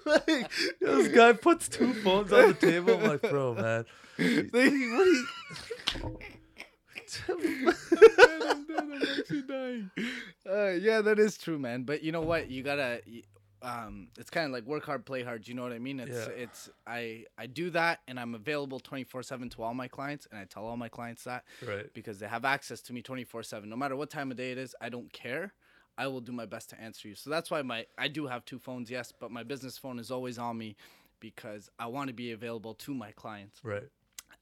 [0.07, 0.51] Like,
[0.81, 2.95] this guy puts two phones on the table.
[2.95, 3.85] I'm like, bro, man.
[4.16, 5.27] They- what are you?
[7.29, 9.91] I'm dead, I'm actually dying.
[10.49, 11.83] Uh, yeah, that is true, man.
[11.83, 12.51] But you know what?
[12.51, 13.01] You gotta.
[13.62, 15.47] Um, it's kind of like work hard, play hard.
[15.47, 16.01] You know what I mean?
[16.01, 16.33] It's Yeah.
[16.35, 20.41] it's I I do that, and I'm available 24 seven to all my clients, and
[20.41, 21.93] I tell all my clients that Right.
[21.93, 23.68] because they have access to me 24 seven.
[23.68, 25.53] No matter what time of day it is, I don't care.
[26.01, 27.15] I will do my best to answer you.
[27.15, 30.11] So that's why my I do have two phones, yes, but my business phone is
[30.11, 30.77] always on me
[31.21, 33.89] because I want to be available to my clients Right.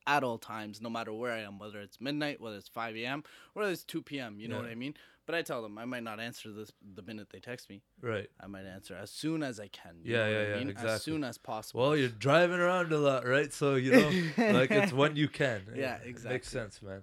[0.06, 3.24] at all times, no matter where I am, whether it's midnight, whether it's 5 a.m.,
[3.54, 4.38] whether it's 2 p.m.
[4.38, 4.62] You know Yeah.
[4.62, 4.94] what I mean?
[5.26, 7.82] But I tell them I might not answer this the minute they text me.
[8.00, 8.30] Right.
[8.40, 9.96] I might answer as soon as I can.
[10.04, 10.68] you Yeah, yeah, I yeah, mean?
[10.70, 10.94] exactly.
[10.94, 11.80] As soon as possible.
[11.82, 13.52] Well, you're driving around a lot, right?
[13.52, 14.12] So you know,
[14.52, 15.62] like it's when you can.
[15.74, 16.34] Yeah, exactly.
[16.36, 17.02] Makes sense, man.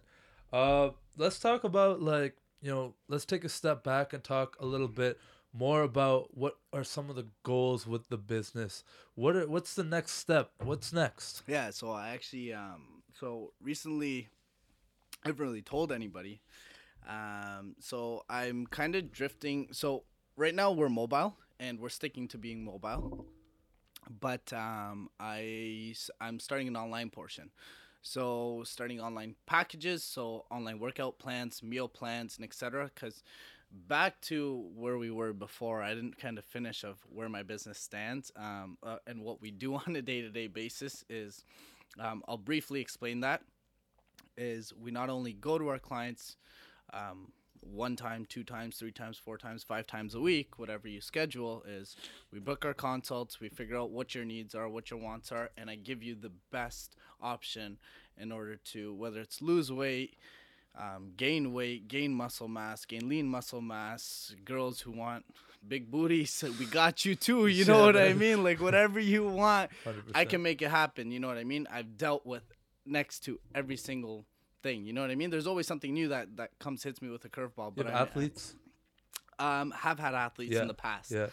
[0.54, 2.36] Uh, let's talk about like
[2.66, 5.20] you know, let's take a step back and talk a little bit
[5.54, 8.84] more about what are some of the goals with the business.
[9.14, 10.50] What are what's the next step?
[10.64, 11.44] What's next?
[11.46, 14.30] Yeah, so I actually um so recently
[15.24, 16.42] I haven't really told anybody.
[17.08, 20.06] Um so I'm kind of drifting so
[20.36, 23.28] right now we're mobile and we're sticking to being mobile.
[24.10, 27.52] But um I I'm starting an online portion.
[28.08, 32.92] So starting online packages, so online workout plans, meal plans, and etc.
[32.94, 33.24] Because
[33.72, 37.80] back to where we were before, I didn't kind of finish of where my business
[37.80, 38.32] stands.
[38.36, 41.44] Um, uh, and what we do on a day-to-day basis is,
[42.00, 43.42] um, I'll briefly explain that.
[44.38, 46.38] Is we not only go to our clients,
[46.94, 47.32] um,
[47.72, 51.64] one time, two times, three times, four times, five times a week, whatever you schedule,
[51.68, 51.96] is
[52.32, 55.50] we book our consults, we figure out what your needs are, what your wants are,
[55.58, 57.78] and I give you the best option
[58.18, 60.16] in order to whether it's lose weight,
[60.78, 64.36] um, gain weight, gain muscle mass, gain lean muscle mass.
[64.44, 65.26] Girls who want
[65.68, 67.48] big booties, we got you too.
[67.48, 68.44] You know Yeah, what I mean?
[68.44, 69.94] Like whatever you want, 100%.
[70.14, 71.12] I can make it happen.
[71.12, 71.68] You know what I mean?
[71.72, 72.44] I've dealt with
[72.86, 74.26] next to every single
[74.66, 74.86] thing.
[74.88, 75.30] You know what I mean?
[75.30, 77.70] There's always something new that that comes hits me with a curveball.
[77.76, 78.56] But have I, athletes.
[79.48, 81.12] um, have had athletes Yeah, in the past.
[81.12, 81.28] Yeah.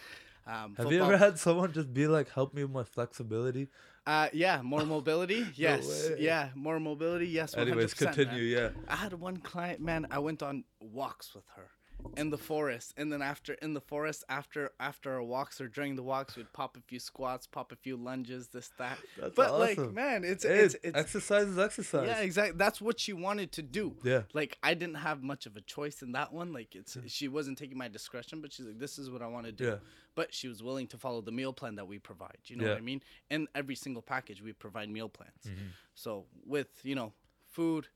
[0.44, 3.68] Um, Have you ever had someone just be like, "Help me with my flexibility"?
[4.04, 5.46] Uh, yeah, more mobility.
[5.54, 6.16] Yes, way.
[6.28, 7.28] yeah, more mobility.
[7.28, 7.54] Yes.
[7.54, 8.42] 100%, Anyways, continue.
[8.42, 8.70] Yeah.
[8.88, 10.00] I had one client, man.
[10.10, 11.68] I went on walks with her
[12.16, 15.96] in the forest, and then after in the forest, after after our walks or during
[15.96, 18.98] the walks, we'd pop a few squats, pop a few lunges, this that.
[19.20, 22.06] That's but like, man, it's Hey, it's it's exercise is exercise.
[22.06, 22.56] yeah, exactly.
[22.58, 23.96] That's what she wanted to do.
[24.02, 24.22] Yeah.
[24.34, 26.52] Like I didn't have much of a choice in that one.
[26.52, 29.46] Like it's she wasn't taking my discretion, but she's like, this is what I want
[29.46, 29.64] to do.
[29.64, 29.76] Yeah.
[30.14, 32.36] But she was willing to follow the meal plan that we provide.
[32.46, 32.70] You know Yeah.
[32.72, 33.02] what I mean?
[33.30, 35.32] In every single package, we provide meal plans.
[35.46, 35.68] Mm-hmm.
[35.94, 37.12] So with you know
[37.48, 37.86] food,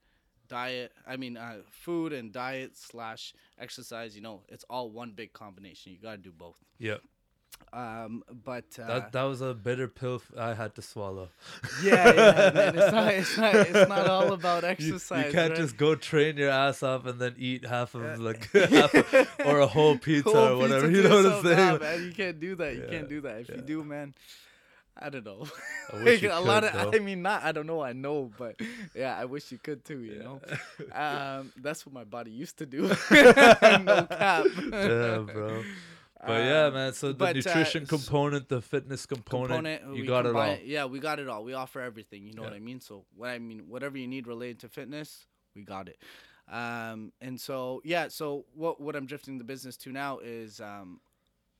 [0.49, 0.93] diet.
[1.07, 4.15] I mean, uh, food and diet slash exercise.
[4.17, 5.93] You know, it's all one big combination.
[5.93, 6.59] You gotta do both.
[6.79, 6.97] Yeah.
[7.73, 11.31] Um, but uh, That that was a bitter pill f- I had to swallow.
[11.83, 12.79] yeah, yeah, man.
[12.79, 15.27] It's not, it's not, it's not all about exercise.
[15.27, 15.57] you can't right?
[15.59, 19.61] just go train your ass off and then eat half of like half of- or
[19.61, 20.87] a whole pizza Whole or whatever.
[20.89, 21.43] pizza You know what I'm.
[21.45, 21.81] Nah, saying?
[21.81, 22.75] man, you can't do that.
[22.75, 23.41] You Yeah, can't do that.
[23.41, 23.55] If yeah.
[23.57, 24.15] you do, man,
[24.99, 25.47] I don't know.
[25.93, 26.93] I wish you a lot of, though.
[26.95, 27.43] I mean, not.
[27.43, 27.83] I don't know.
[27.83, 28.57] I know, but
[28.95, 30.01] yeah, I wish you could too.
[30.01, 30.41] You know,
[30.93, 32.83] um, that's what my body used to do.
[33.11, 34.47] no cap.
[34.73, 35.63] yeah, bro.
[36.27, 36.93] But yeah, Um, man.
[36.95, 40.57] So the but, uh, nutrition s- component, the fitness component, you we got it all.
[40.65, 41.45] Yeah, we got it all.
[41.45, 42.27] We offer everything.
[42.27, 42.81] You know what I mean?
[42.81, 45.99] So what I mean, whatever you need related to fitness, we got it.
[46.51, 51.01] Um, and so yeah, so what what I'm drifting the business to now is um,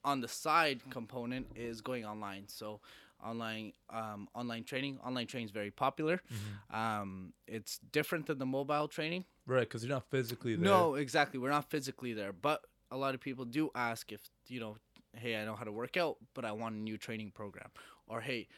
[0.05, 2.45] on the side component is going online.
[2.49, 2.81] So
[3.27, 4.99] online um, online training.
[5.05, 6.17] Online training is very popular.
[6.17, 6.77] Mm-hmm.
[6.77, 9.25] Um, it's different than the mobile training.
[9.47, 10.65] Right, because you're not physically there.
[10.65, 11.39] No, exactly.
[11.39, 12.61] We're not physically there, but
[12.91, 14.77] a lot of people do ask if you know,
[15.13, 17.71] hey, I know how to work out, but I want a new training program,
[18.07, 18.49] or hey,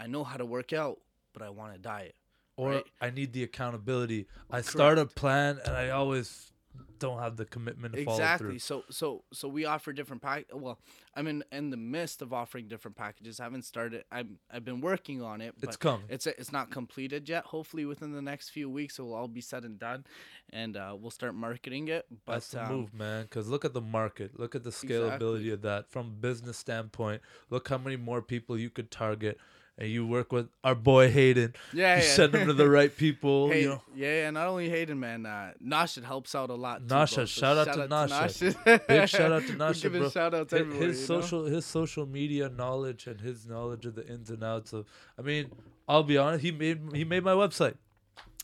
[0.00, 0.98] I know how to work out,
[1.32, 2.14] but I want a diet.
[2.58, 2.86] or right.
[3.00, 4.26] I need the accountability.
[4.50, 6.52] I start a plan and I always
[6.98, 8.58] don't have the commitment to follow Exactly.
[8.58, 10.46] So so so we offer different pack.
[10.52, 10.78] Well,
[11.14, 13.40] I'm in in the midst of offering different packages.
[13.40, 14.04] I haven't started.
[14.10, 15.54] I'm I've been working on it.
[15.58, 16.06] But It's coming.
[16.08, 17.44] It's it's not completed yet.
[17.44, 20.04] Hopefully within the next few weeks it will all be said and done,
[20.50, 22.06] and uh, we'll start marketing it.
[22.24, 23.22] But That's the um, move, man.
[23.22, 24.38] Because look at the market.
[24.38, 27.22] Look at the scalability of that from business standpoint.
[27.50, 29.38] Look how many more people you could target.
[29.80, 31.54] And you work with our boy Hayden.
[31.72, 32.08] Yeah, you yeah.
[32.08, 33.48] send them to the right people.
[33.48, 33.82] Hey, you know.
[33.94, 35.24] yeah, yeah, not only Hayden, man.
[35.24, 36.82] Uh, Nasha helps out a lot.
[36.82, 38.56] Nasha, shout out to Nasha.
[38.88, 40.10] Big shout out to Nasha, bro.
[40.10, 40.88] shout His, everywhere.
[40.88, 41.20] his you know?
[41.20, 44.84] social his social media knowledge and his knowledge of the ins and outs of.
[45.16, 45.52] I mean,
[45.86, 46.42] I'll be honest.
[46.42, 47.76] He made he made my website.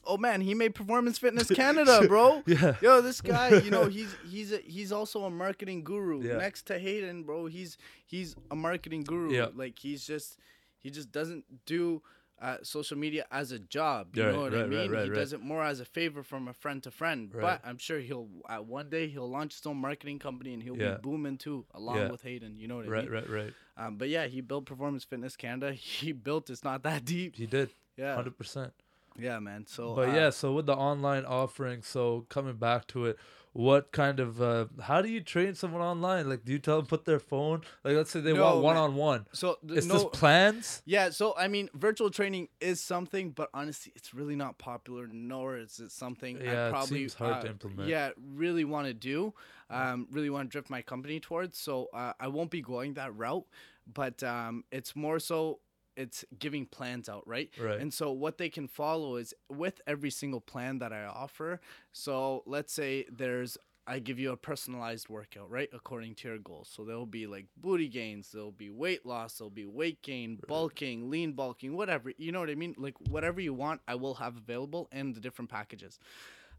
[0.06, 2.42] Oh man, he made Performance Fitness Canada, bro.
[2.46, 2.76] Yeah.
[2.80, 6.22] Yo, this guy, you know, he's he's a, he's also a marketing guru.
[6.22, 6.36] Yeah.
[6.36, 7.76] Next to Hayden, bro, he's
[8.06, 9.32] he's a marketing guru.
[9.32, 9.46] Yeah.
[9.54, 10.38] Like he's just
[10.84, 12.00] he just doesn't do
[12.40, 14.14] uh, social media as a job.
[14.16, 14.90] You Right, know what right, I mean?
[14.92, 15.14] right, he right.
[15.14, 17.30] does it more as a favor from a friend to friend.
[17.34, 17.40] Right.
[17.42, 20.76] But I'm sure he'll uh, one day he'll launch his own marketing company and he'll
[20.76, 20.94] Yeah.
[20.96, 22.10] be booming too, along Yeah.
[22.10, 22.58] with Hayden.
[22.58, 23.12] You know what I Right, mean?
[23.12, 23.52] right, right.
[23.76, 25.72] Um, but yeah, he built Performance Fitness Canada.
[26.00, 27.34] He built it's not that deep.
[27.36, 27.70] He did.
[27.96, 28.72] Yeah, Hundred percent.
[29.18, 29.66] yeah, man.
[29.66, 33.16] So, But uh, yeah, so with the online offering, so coming back to it,
[33.54, 36.28] what kind of uh how do you train someone online?
[36.28, 37.62] Like do you tell them put their phone?
[37.84, 39.26] Like let's say they No, want one on one.
[39.32, 40.82] so th- Is no, this plans?
[40.84, 45.06] Yeah, so I mean, virtual training is something, but honestly, it's really not popular.
[45.06, 47.88] Nor is it something Yeah, I it probably seems hard to uh, implement.
[47.88, 49.32] Yeah, really want to do.
[49.70, 51.56] Um, really want to drift my company towards.
[51.56, 53.46] So uh, I won't be going that route,
[53.92, 55.60] but um, it's more so
[55.96, 57.50] it's giving plans out, right?
[57.60, 57.80] Right.
[57.80, 61.60] And so what they can follow is with every single plan that I offer.
[61.92, 65.68] So let's say there's I give you a personalized workout, right?
[65.72, 66.70] According to your goals.
[66.72, 71.10] So there'll be like booty gains, there'll be weight loss, there'll be weight gain, bulking,
[71.10, 72.12] lean bulking, whatever.
[72.16, 72.74] You know what I mean?
[72.78, 75.98] Like whatever you want, I will have available in the different packages.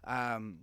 [0.03, 0.59] Um,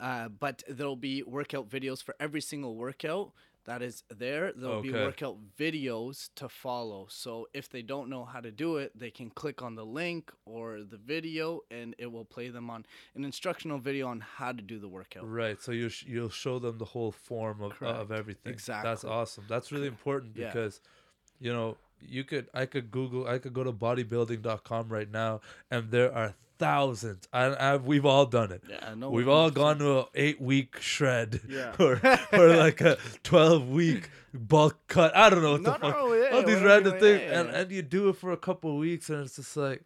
[0.00, 3.32] uh, but there'll be workout videos for every single workout
[3.68, 4.52] that is there.
[4.56, 7.06] There'll be workout videos to follow.
[7.10, 10.32] So if they don't know how to do it, they can click on the link
[10.46, 14.62] or the video, and it will play them on an instructional video on how to
[14.62, 15.30] do the workout.
[15.30, 15.60] Right.
[15.60, 18.12] So you sh- you'll show them the whole form of uh, of Correct.
[18.20, 18.56] everything.
[18.66, 19.44] That's awesome.
[19.48, 20.46] That's really important Yeah.
[20.46, 20.80] because
[21.38, 25.40] you know, you could I could Google I could go to bodybuilding.com right now
[25.70, 27.28] and there are thousands.
[27.32, 28.62] I, I we've all done it.
[28.68, 29.10] Yeah, no.
[29.10, 31.74] We've all gone to a eight week shred, Yeah.
[31.80, 32.00] or
[32.32, 35.16] or like a twelve week bulk cut.
[35.16, 35.94] I don't know what No, the fuck.
[35.94, 38.78] yeah, all these random things, yeah, and and you do it for a couple of
[38.78, 39.84] weeks, and it's just like,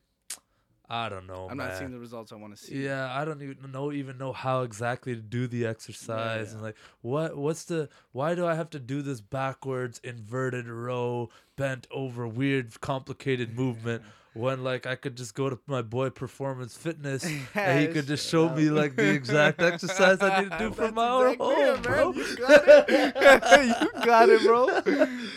[0.89, 1.69] I don't know, I'm man.
[1.69, 2.83] not seeing the results I want to see.
[2.85, 6.77] Yeah, I don't even know even know how exactly to do the exercise and like
[7.03, 11.29] what what's the why do I have to do this backwards inverted row
[11.63, 14.03] bent over weird complicated movement
[14.35, 18.29] when like I could just go to my boy Performance Fitness and he could just
[18.29, 21.55] show me like the exact exercise I need to do for That's my own exactly
[21.55, 22.13] home, it, bro.
[22.13, 22.25] man.
[22.27, 23.83] You got it.
[23.95, 24.81] you got it, bro.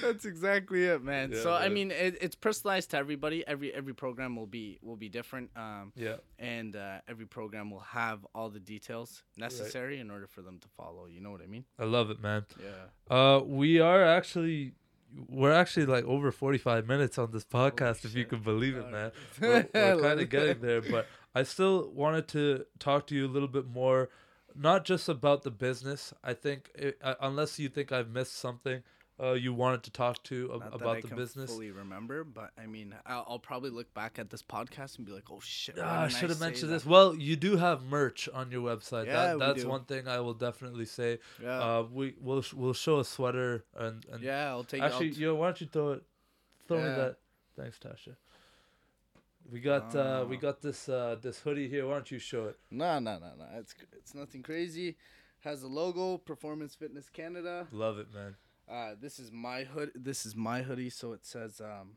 [0.01, 1.31] That's exactly it, man.
[1.31, 3.45] Yeah, so I mean, it, it's personalized to everybody.
[3.45, 5.51] Every every program will be will be different.
[5.55, 10.41] Um, yeah, and uh, every program will have all the details necessary in order for
[10.41, 11.05] them to follow.
[11.05, 11.65] You know what I mean?
[11.77, 12.45] I love it, man.
[12.59, 13.15] Yeah.
[13.15, 14.73] Uh, we are actually,
[15.29, 19.11] we're actually like over forty-five minutes on this podcast, if you can believe it, man.
[19.39, 23.31] We're, Love kind of getting there, but I still wanted to talk to you a
[23.31, 24.09] little bit more,
[24.55, 26.13] not just about the business.
[26.23, 28.83] I think, it, uh, unless you think I've missed something,
[29.21, 31.49] uh, you wanted to talk to ab- about I the business.
[31.49, 35.13] fully remember, but I mean, I'll, I'll probably look back at this podcast and be
[35.13, 36.85] like, "Oh shit, Ah, I should have mentioned that?" this.
[36.85, 39.05] Well, you do have merch on your website.
[39.05, 39.69] Yeah, that, we that's do.
[39.69, 41.19] one thing I will definitely say.
[41.41, 44.81] Yeah, Uh, we will sh- we'll show a sweater and, and yeah, I'll take.
[44.81, 46.03] Actually, t- yo, why don't you throw it?
[46.67, 47.17] Throw me that.
[47.55, 48.15] Thanks, Tasha.
[49.51, 50.39] We got uh we Ah.
[50.39, 51.85] got this uh this hoodie here.
[51.87, 52.57] Why don't you show it?
[52.71, 53.45] no, no, no, no.
[53.59, 54.97] It's it's nothing crazy.
[55.41, 57.67] Has a logo, Performance Fitness Canada.
[57.71, 58.35] Love it, man.
[58.69, 59.91] Uh, this is my hood.
[59.95, 61.91] This is my hoodie, so it says um,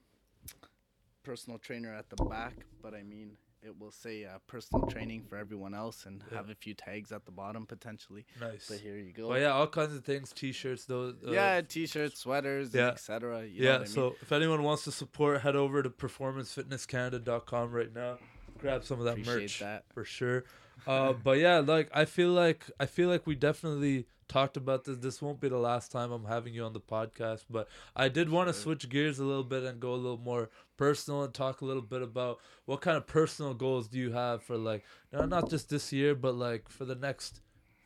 [1.23, 5.37] personal trainer at the back, but I mean it will say uh, personal training for
[5.37, 6.37] everyone else and Yeah.
[6.37, 8.25] have a few tags at the bottom potentially.
[8.41, 8.69] Nice.
[8.69, 9.29] But here you go.
[9.31, 11.17] Well, yeah, all kinds of things, t-shirts, those.
[11.27, 12.89] Uh, yeah, t-shirts, sweaters, Yeah.
[12.91, 13.45] etc.
[13.47, 13.73] You know yeah.
[13.73, 13.89] what I mean?
[13.95, 18.19] So if anyone wants to support, head over to performancefitnesscanada.com right now.
[18.59, 19.85] Grab some of that Appreciate merch that.
[19.93, 20.45] for sure.
[20.89, 24.99] Uh, but yeah, like I feel like I feel like we definitely talked about this.
[24.99, 28.29] This won't be the last time I'm having you on the podcast, but I did
[28.31, 31.61] want to switch gears a little bit and go a little more personal and talk
[31.61, 35.19] a little bit about what kind of personal goals do you have for like you
[35.19, 37.41] know, not just this year, but like for the next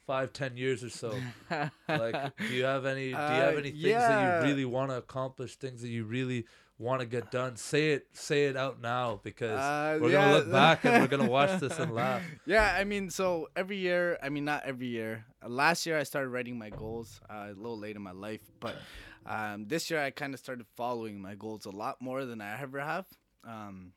[0.06, 1.14] five, ten years or so.
[1.88, 3.04] like, do you have any?
[3.04, 4.08] Do you have Uh, any things yeah.
[4.08, 5.56] that you really want to accomplish?
[5.56, 6.46] Things that you really
[6.82, 7.56] want to get done?
[7.56, 8.06] Say it.
[8.12, 10.20] Say it out now because Uh, we're yeah.
[10.22, 12.22] gonna look back and we're gonna watch this and laugh.
[12.44, 15.24] Yeah, I mean, so every year, I mean, not every year.
[15.42, 18.42] Uh, last year, I started writing my goals uh, a little late in my life,
[18.60, 18.76] but
[19.24, 22.60] um, this year, I kind of started following my goals a lot more than I
[22.60, 23.06] ever have.
[23.44, 23.92] Um,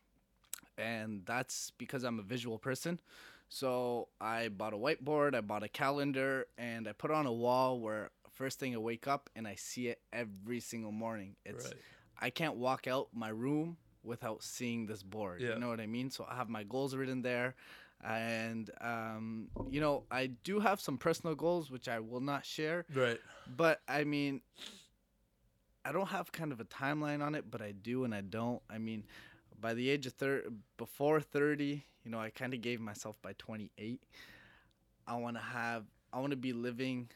[0.78, 3.00] and that's because I'm a visual person.
[3.50, 7.32] So I bought a whiteboard, I bought a calendar, and I put it on a
[7.34, 11.36] wall where first thing I wake up and I see it every single morning.
[11.46, 11.76] It's Right.
[12.20, 15.42] I can't walk out my room without seeing this board.
[15.42, 15.54] Yeah.
[15.54, 16.10] You know what I mean?
[16.10, 17.56] So I have my goals written there.
[18.04, 22.86] And, um, you know, I do have some personal goals, which I will not share.
[22.94, 23.20] Right.
[23.56, 24.42] But I mean,
[25.84, 28.62] I don't have kind of a timeline on it, but I do and I don't.
[28.70, 29.04] I mean,
[29.60, 33.34] by the age of 30, before 30, you know, I kind of gave myself by
[33.38, 34.02] 28.
[35.08, 37.10] I want to have, I want to be living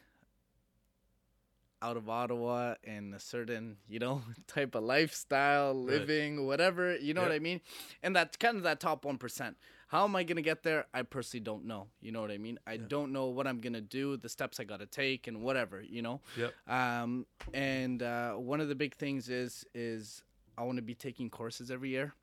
[1.82, 5.86] out of Ottawa in a certain, you know, type of lifestyle, Right.
[6.00, 7.30] living, whatever, you know Yep.
[7.30, 7.60] what I mean?
[8.02, 9.56] And that's kind of that top 1%.
[9.88, 10.86] How am I going to get there?
[10.94, 11.88] I personally don't know.
[12.00, 12.58] You know what I mean?
[12.66, 12.82] I Yeah.
[12.88, 15.80] don't know what I'm going to do, the steps I got to take and whatever,
[15.82, 16.20] you know?
[16.36, 16.54] Yep.
[16.68, 20.22] Um, and uh, one of the big things is is
[20.58, 22.14] I want to be taking courses every year.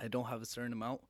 [0.00, 1.00] I don't have a certain amount,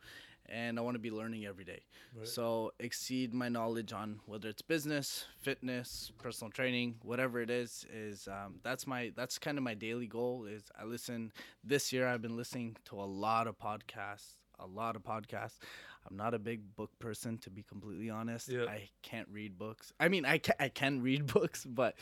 [0.49, 1.81] and I want to be learning every day.
[2.17, 2.27] Right.
[2.27, 7.87] So exceed my knowledge on whether it's business, fitness, personal training, whatever it is.
[7.93, 10.47] Is um, that's my that's kind of my daily goal.
[10.47, 11.33] Is I listen
[11.63, 12.07] this year.
[12.07, 15.59] I've been listening to a lot of podcasts, a lot of podcasts.
[16.09, 18.49] I'm not a big book person, to be completely honest.
[18.49, 18.65] Yeah.
[18.65, 19.93] I can't read books.
[20.01, 21.97] I mean, I can, I can read books, but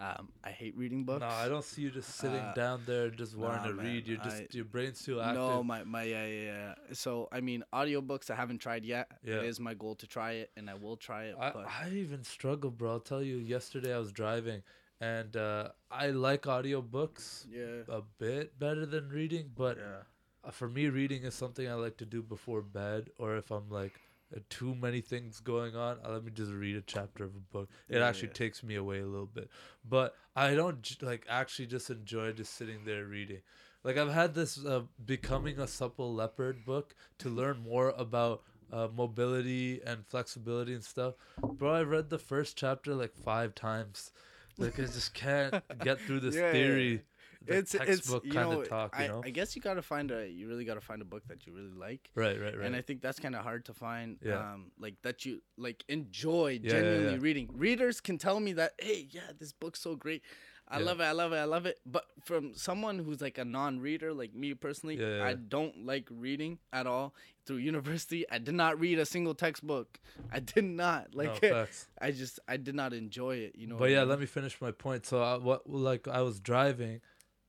[0.00, 1.20] um, I hate reading books.
[1.20, 3.86] No, I don't see you just sitting Uh, down there just wanting nah, to man,
[3.86, 4.06] read.
[4.08, 5.36] You're just I- your brain's too active.
[5.36, 6.74] No, my my yeah, yeah yeah.
[6.94, 9.10] So I mean, audiobooks I haven't tried yet.
[9.22, 9.36] Yeah.
[9.36, 11.36] It is my goal to try it, and I will try it.
[11.38, 12.92] I, but I even struggle, bro.
[12.92, 13.36] I'll tell you.
[13.36, 14.62] Yesterday I was driving,
[15.00, 20.88] and uh, I like audiobooks yeah, a bit better than reading, but yeah, for me,
[20.88, 24.00] reading is something I like to do before bed, or if I'm like
[24.48, 27.68] too many things going on, uh, let me just read a chapter of a book.
[27.90, 28.30] It Yeah, actually yeah.
[28.30, 29.50] takes me away a little bit,
[29.88, 33.40] but I don't like actually just enjoy just sitting there reading.
[33.84, 38.88] Like I've had this uh, becoming a supple leopard book to learn more about uh,
[38.94, 41.14] mobility and flexibility and stuff.
[41.58, 44.12] Bro, I read the first chapter like five times.
[44.56, 47.02] Like I just can't get through this Yeah, yeah, theory
[47.46, 49.22] the it's it's textbook you kind know, of talk, you I, know.
[49.24, 51.72] I guess you gotta find a you really gotta find a book that you really
[51.76, 52.10] like.
[52.14, 52.66] right, right, right.
[52.66, 54.18] And I think that's kind of hard to find.
[54.24, 54.38] Yeah.
[54.38, 57.18] Um, like that you like enjoy Yeah, genuinely yeah.
[57.20, 57.50] reading.
[57.52, 60.22] Readers can tell me that, hey, yeah, this book's so great.
[60.68, 61.04] I love it.
[61.04, 61.36] I love it.
[61.36, 61.80] I love it.
[61.84, 66.86] But from someone who's like a non-reader, like me personally, I don't like reading at
[66.86, 67.14] all.
[67.44, 69.98] Through university, I did not read a single textbook.
[70.30, 71.42] I did not like.
[71.42, 71.66] no.
[72.00, 73.56] I just I did not enjoy it.
[73.56, 73.76] You know.
[73.76, 75.06] But yeah, let me finish my point.
[75.06, 77.00] So I, what like I was driving,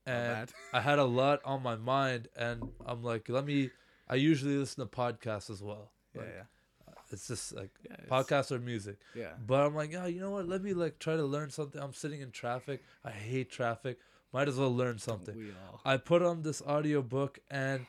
[0.06, 0.51] and.
[0.74, 3.70] I had a lot on my mind, and I'm like, let me.
[4.10, 5.91] I usually listen to podcasts as well.
[6.14, 7.95] Yeah, Like, yeah, It's just like yeah.
[8.10, 8.97] podcasts or music.
[9.16, 9.32] Yeah.
[9.45, 10.47] But I'm like, yeah, you know what?
[10.47, 11.82] Let me like try to learn something.
[11.82, 12.84] I'm sitting in traffic.
[13.04, 13.99] I hate traffic.
[14.34, 15.36] Might as well learn something.
[15.38, 15.80] We all.
[15.86, 17.86] I put on this audio book and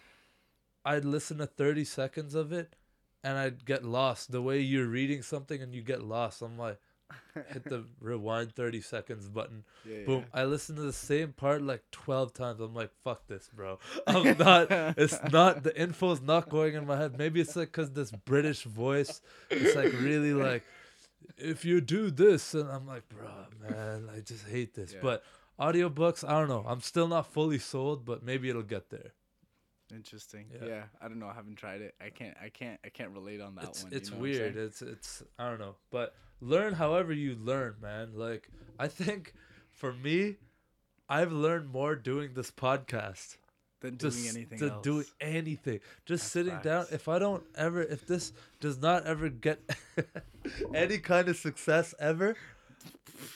[0.85, 2.75] I'd listen to 30 seconds of it
[3.23, 4.31] and I'd get lost.
[4.31, 6.43] The way you're reading something and you get lost.
[6.43, 6.79] I'm like,
[7.53, 9.65] hit the rewind 30 seconds button.
[9.89, 10.25] Yeah, Boom.
[10.33, 12.61] I listened to the same part like 12 times.
[12.61, 13.79] I'm like, fuck this, bro.
[14.07, 17.19] I'm not, it's not, the info's not going in my head.
[17.19, 20.63] Maybe it's like because this British voice, it's like really like,
[21.37, 23.29] if you do this, and I'm like, bro,
[23.69, 24.93] man, I just hate this.
[24.93, 24.99] Yeah.
[25.03, 25.25] But
[25.59, 26.65] audiobooks, I don't know.
[26.67, 29.13] I'm still not fully sold, but maybe it'll get there.
[29.93, 30.47] Interesting.
[30.53, 30.67] Yeah.
[30.69, 30.83] Yeah.
[31.01, 31.27] I don't know.
[31.27, 31.95] I haven't tried it.
[32.01, 32.37] I can't.
[32.43, 32.79] I can't.
[32.85, 33.93] I can't relate on that it's one.
[33.93, 34.57] it's you know weird.
[34.57, 38.13] It's it's I don't know, but learn however you learn, man.
[38.15, 39.35] Like I think
[39.71, 40.37] for me,
[41.09, 43.37] I've learned more doing this podcast.
[43.81, 44.83] Than doing Just anything to else.
[44.83, 46.87] doing anything, just That's sitting down.
[46.91, 49.61] If I don't ever, if this does not ever get
[50.75, 52.35] any kind of success ever,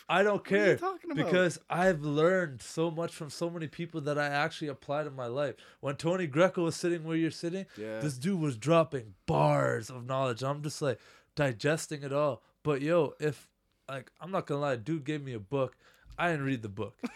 [0.09, 1.25] I don't What are you care talking about?
[1.25, 5.27] because I've learned so much from so many people that I actually apply to my
[5.27, 5.55] life.
[5.81, 8.01] When Tony Greco was sitting where you're sitting, yeah.
[8.01, 10.43] this dude was dropping bars of knowledge.
[10.43, 10.99] I'm just like
[11.35, 12.43] digesting it all.
[12.63, 13.49] But yo, if
[13.89, 15.77] like I'm not gonna lie, dude gave me a book.
[16.19, 16.97] I didn't read the book.
[17.05, 17.11] I'm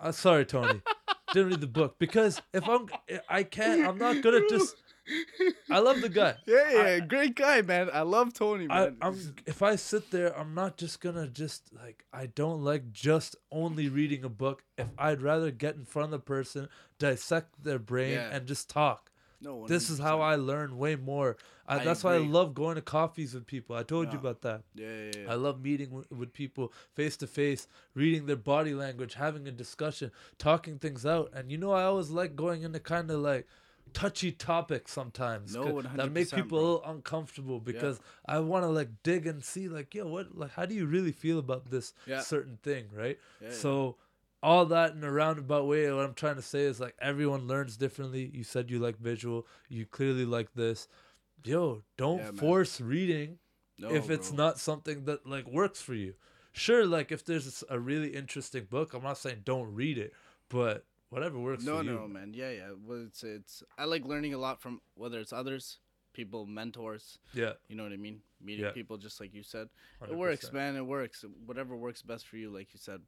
[0.08, 0.80] uh, sorry, Tony.
[1.32, 2.88] Didn't read the book because if I'm,
[3.28, 3.86] I can't.
[3.86, 4.76] I'm not gonna just.
[5.70, 6.36] I love the guy.
[6.46, 7.90] yeah, yeah, I- great guy, man.
[7.92, 8.96] I love Tony, I, man.
[9.02, 13.36] I'm if I sit there, I'm not just gonna just like I don't like just
[13.50, 14.62] only reading a book.
[14.78, 18.30] If I'd rather get in front of the person, dissect their brain, Yeah.
[18.32, 19.10] and just talk.
[19.40, 21.36] no, This is how I learn way more.
[21.66, 23.74] I, I that's why I love going to coffees with people.
[23.76, 24.62] I told you about that.
[24.74, 25.32] Yeah, yeah, yeah.
[25.32, 29.52] I love meeting w- with people face to face, reading their body language, having a
[29.52, 31.30] discussion, talking things out.
[31.34, 33.46] And you know, I always like going into kind of like
[33.92, 36.70] touchy topics sometimes No, that make 100%, people a bro.
[36.72, 40.66] little uncomfortable because I want to like dig and see like, yo, what, like, how
[40.66, 42.20] do you really feel about this Yeah.
[42.20, 43.18] certain thing, right?
[43.40, 43.54] Yeah, yeah.
[43.54, 43.96] So
[44.42, 47.76] all that in a roundabout way, what I'm trying to say is like everyone learns
[47.76, 48.30] differently.
[48.34, 50.88] You said you like visual, you clearly like this.
[51.44, 53.38] Yo, don't Yeah, force reading
[53.78, 54.36] No, if it's bro.
[54.36, 56.14] not something that like works for you.
[56.52, 60.12] Sure, like if there's a really interesting book, I'm not saying don't read it,
[60.48, 61.92] but whatever works No, for you.
[61.94, 62.32] no, man.
[62.34, 62.70] Yeah, yeah.
[62.86, 63.62] Well, it's it's.
[63.78, 65.78] I like learning a lot from whether it's others,
[66.12, 67.18] people, mentors.
[67.34, 68.20] Yeah, You know what I mean?
[68.40, 68.72] Meeting Yeah.
[68.72, 69.68] people, just like you said.
[70.00, 70.10] 100%.
[70.12, 70.76] It works, man.
[70.76, 71.24] It works.
[71.46, 73.00] Whatever works best for you, like you said.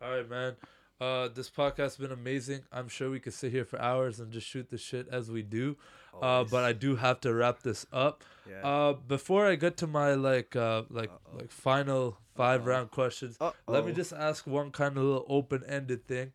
[0.00, 0.56] All right, man.
[1.00, 2.60] Uh, this podcast's been amazing.
[2.70, 5.42] I'm sure we could sit here for hours and just shoot the shit as we
[5.42, 5.76] do.
[6.20, 8.22] Uh, but I do have to wrap this up.
[8.48, 8.60] yeah.
[8.66, 11.38] Uh, before I get to my like uh like Uh-oh.
[11.38, 12.66] like final 5 Uh-oh.
[12.66, 13.36] round questions,
[13.66, 16.32] let me just ask one kind of little open ended thing.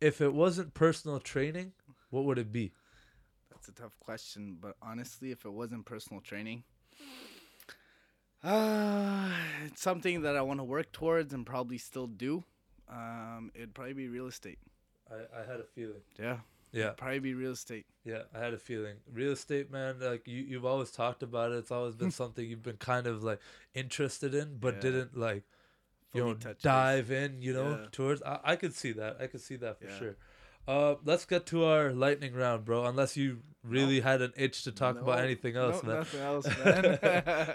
[0.00, 1.72] If it wasn't personal training,
[2.10, 2.72] what would it be?
[3.50, 6.64] That's a tough question, but honestly, if it wasn't personal training,
[8.44, 9.28] uh,
[9.64, 12.44] it's something that I want to work towards and probably still do.
[12.88, 14.58] Um, it'd probably be real estate.
[15.10, 16.02] I, I had a feeling.
[16.18, 16.38] Yeah,
[16.72, 17.86] Yeah, probably be real estate.
[18.04, 18.96] yeah, I had a feeling.
[19.12, 19.96] Real estate, man.
[20.00, 21.56] Like you, you've always talked about it.
[21.56, 23.40] It's always been something you've been kind of like
[23.74, 24.80] interested in, but Yeah.
[24.82, 25.44] didn't like
[26.14, 26.62] you know touch base.
[26.62, 27.40] dive in.
[27.42, 27.86] You know Yeah.
[27.92, 28.22] towards.
[28.22, 29.16] I, I could see that.
[29.20, 29.98] I could see that for Yeah.
[29.98, 30.16] sure.
[30.68, 32.86] Uh, let's get to our lightning round, bro.
[32.86, 35.98] Unless you really had an itch to talk about anything else, no, man.
[35.98, 36.84] Nothing else, man.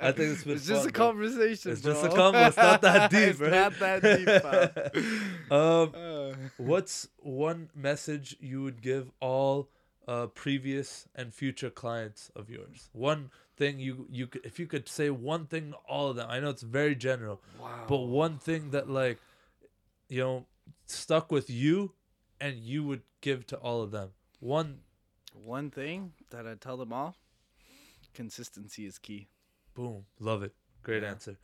[0.02, 1.08] I think it's just fun, a bro.
[1.08, 1.72] conversation.
[1.74, 2.16] It's just a bro.
[2.16, 2.48] combo.
[2.48, 3.50] It's not that deep, bro.
[3.50, 9.70] not that deep, um, Uh, What's one message you would give all
[10.12, 12.90] uh, previous and future clients of yours?
[12.94, 13.22] One
[13.62, 16.28] thing you you could, if you could say one thing to all of them.
[16.30, 17.86] I know it's very general, wow.
[17.88, 19.20] but one thing that like
[20.10, 20.46] you know
[20.86, 21.94] stuck with you
[22.40, 24.10] and you would give to all of them.
[24.40, 24.80] One
[25.34, 27.16] One thing that I tell them all:
[28.14, 29.28] consistency is key.
[29.76, 30.54] boom, love it.
[30.84, 31.12] Great Yeah.
[31.16, 31.38] answer.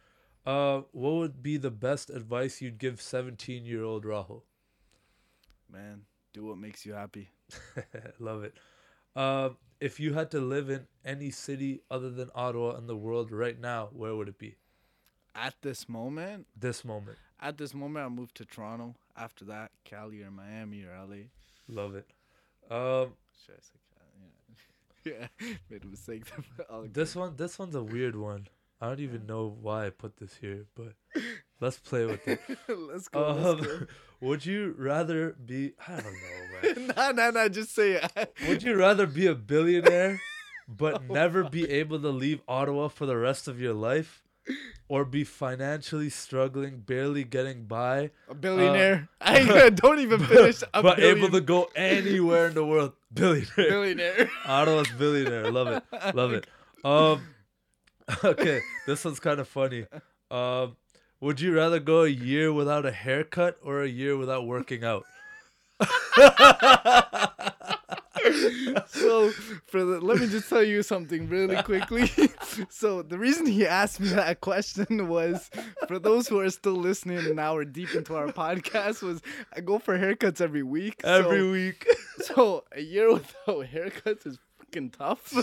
[0.46, 4.42] Uh, what would be the best advice you'd give 17 year old Rahul?
[5.70, 7.30] Man, do what makes you happy.
[8.20, 8.54] Love it.
[9.16, 13.32] Um, if you had to live in any city other than Ottawa in the world
[13.32, 14.56] right now, where would it be?
[15.36, 17.18] At this moment, This moment.
[17.40, 18.96] at this moment, I moved to Toronto.
[19.16, 21.26] After that, Cali or Miami or LA.
[21.68, 22.08] Love it.
[22.72, 23.14] Um,
[23.46, 24.32] Should I say Cali?
[25.06, 25.56] Yeah, yeah.
[25.70, 26.24] Made a mistake.
[26.92, 28.48] This one, this one's a weird one.
[28.80, 30.94] I don't even know why I put this here, but
[31.60, 32.40] let's play with it.
[32.68, 33.32] let's go.
[33.32, 33.88] let's Um,
[34.22, 35.74] would you rather be?
[35.88, 36.88] I don't know, man.
[36.88, 36.94] go.
[36.96, 37.48] nah, nah, nah.
[37.48, 38.36] Just say it.
[38.48, 40.22] Would you rather be a billionaire
[40.68, 44.24] but never be able to leave Ottawa for the rest of your life?
[44.88, 49.10] Or be financially struggling, barely getting by, a billionaire?
[49.20, 50.62] I don't even finish.
[50.62, 52.94] A Uh, but able to go anywhere in the world?
[53.14, 53.50] Billionaire.
[53.58, 54.30] billionaire.
[54.46, 55.52] Ottawa's billionaire.
[55.52, 56.16] Love it.
[56.16, 56.48] Love it.
[56.86, 57.22] Um
[58.24, 59.86] Okay, this one's kind of funny.
[60.32, 60.76] Um
[61.20, 65.04] would you rather go a year without a haircut or a year without working out?
[68.88, 69.30] so
[69.68, 72.10] for the, let me just tell you something really quickly.
[72.70, 75.50] so the reason he asked me that question was
[75.88, 79.22] for those who are still listening and now we're deep into our podcast was
[79.56, 81.02] I go for haircuts every week.
[81.04, 81.88] so- Every week.
[82.20, 84.38] So a year without haircuts is
[84.72, 85.34] freaking tough.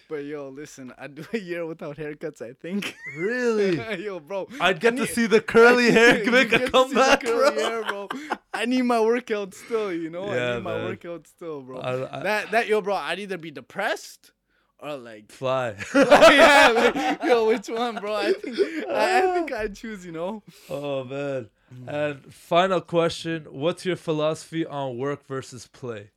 [0.08, 2.42] but yo, listen, I do a year without haircuts.
[2.42, 2.94] I think.
[3.18, 4.04] Really?
[4.04, 4.48] yo, bro.
[4.60, 7.22] I'd get I to need- see the curly hair make a to see the comeback,
[7.22, 7.52] bro.
[7.52, 8.08] hair, bro.
[8.54, 10.26] I need my workout still, you know.
[10.32, 11.78] Yeah, I need my workout still, bro.
[11.80, 12.94] I- I- that that yo, bro.
[12.94, 14.32] I'd either be depressed
[14.78, 15.30] or like.
[15.32, 15.76] Fly.
[15.94, 18.14] yeah, like, yo, which one, bro?
[18.14, 20.42] I think I, I think I'd choose, you know.
[20.70, 21.50] oh man.
[21.88, 26.10] And final question, what's your philosophy on work versus play?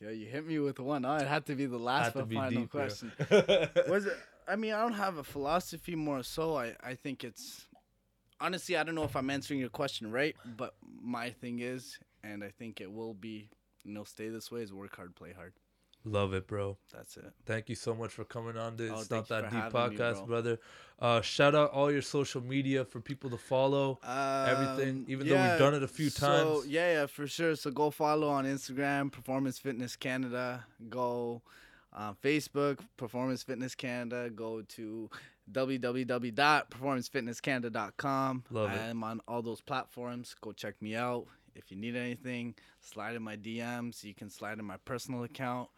[0.00, 1.04] Yo, you hit me with one.
[1.04, 3.10] Oh, it had to be the last but final deep, question.
[3.88, 4.16] was it
[4.48, 7.66] i mean i don't have a philosophy more so i i think it's
[8.40, 12.42] honestly i don't know if i'm answering your question right but my thing is and
[12.42, 13.48] i think it will be
[13.84, 15.52] you know stay this way is work hard play hard
[16.10, 16.76] Love it, bro.
[16.92, 19.52] that's it Thank you so much for coming on this Oh, It's Not That Deep
[19.52, 20.26] me, podcast, bro.
[20.26, 20.58] brother.
[20.98, 23.98] Uh, shout out all your social media for people to follow.
[24.04, 26.26] Everything, Um, even though we've done it a few so,
[26.60, 26.66] times.
[26.68, 31.42] yeah yeah for sure so go follow on instagram performance fitness canada go
[31.92, 35.10] on facebook performance fitness canada go to
[35.52, 38.78] www.performancefitnesscanada.com Love it.
[38.80, 43.22] i'm on all those platforms go check me out if you need anything slide in
[43.22, 45.68] my dms you can slide in my personal account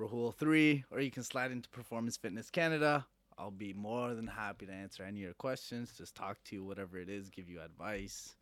[0.00, 3.06] rahul3 or you can slide into performance fitness canada
[3.38, 6.64] i'll be more than happy to answer any of your questions just talk to you
[6.64, 8.34] whatever it is give you advice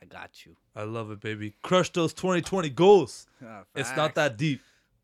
[0.00, 1.54] i got you I love it, baby.
[1.62, 3.26] Crush those 2020 goals.
[3.42, 4.60] Ah, It's not that deep.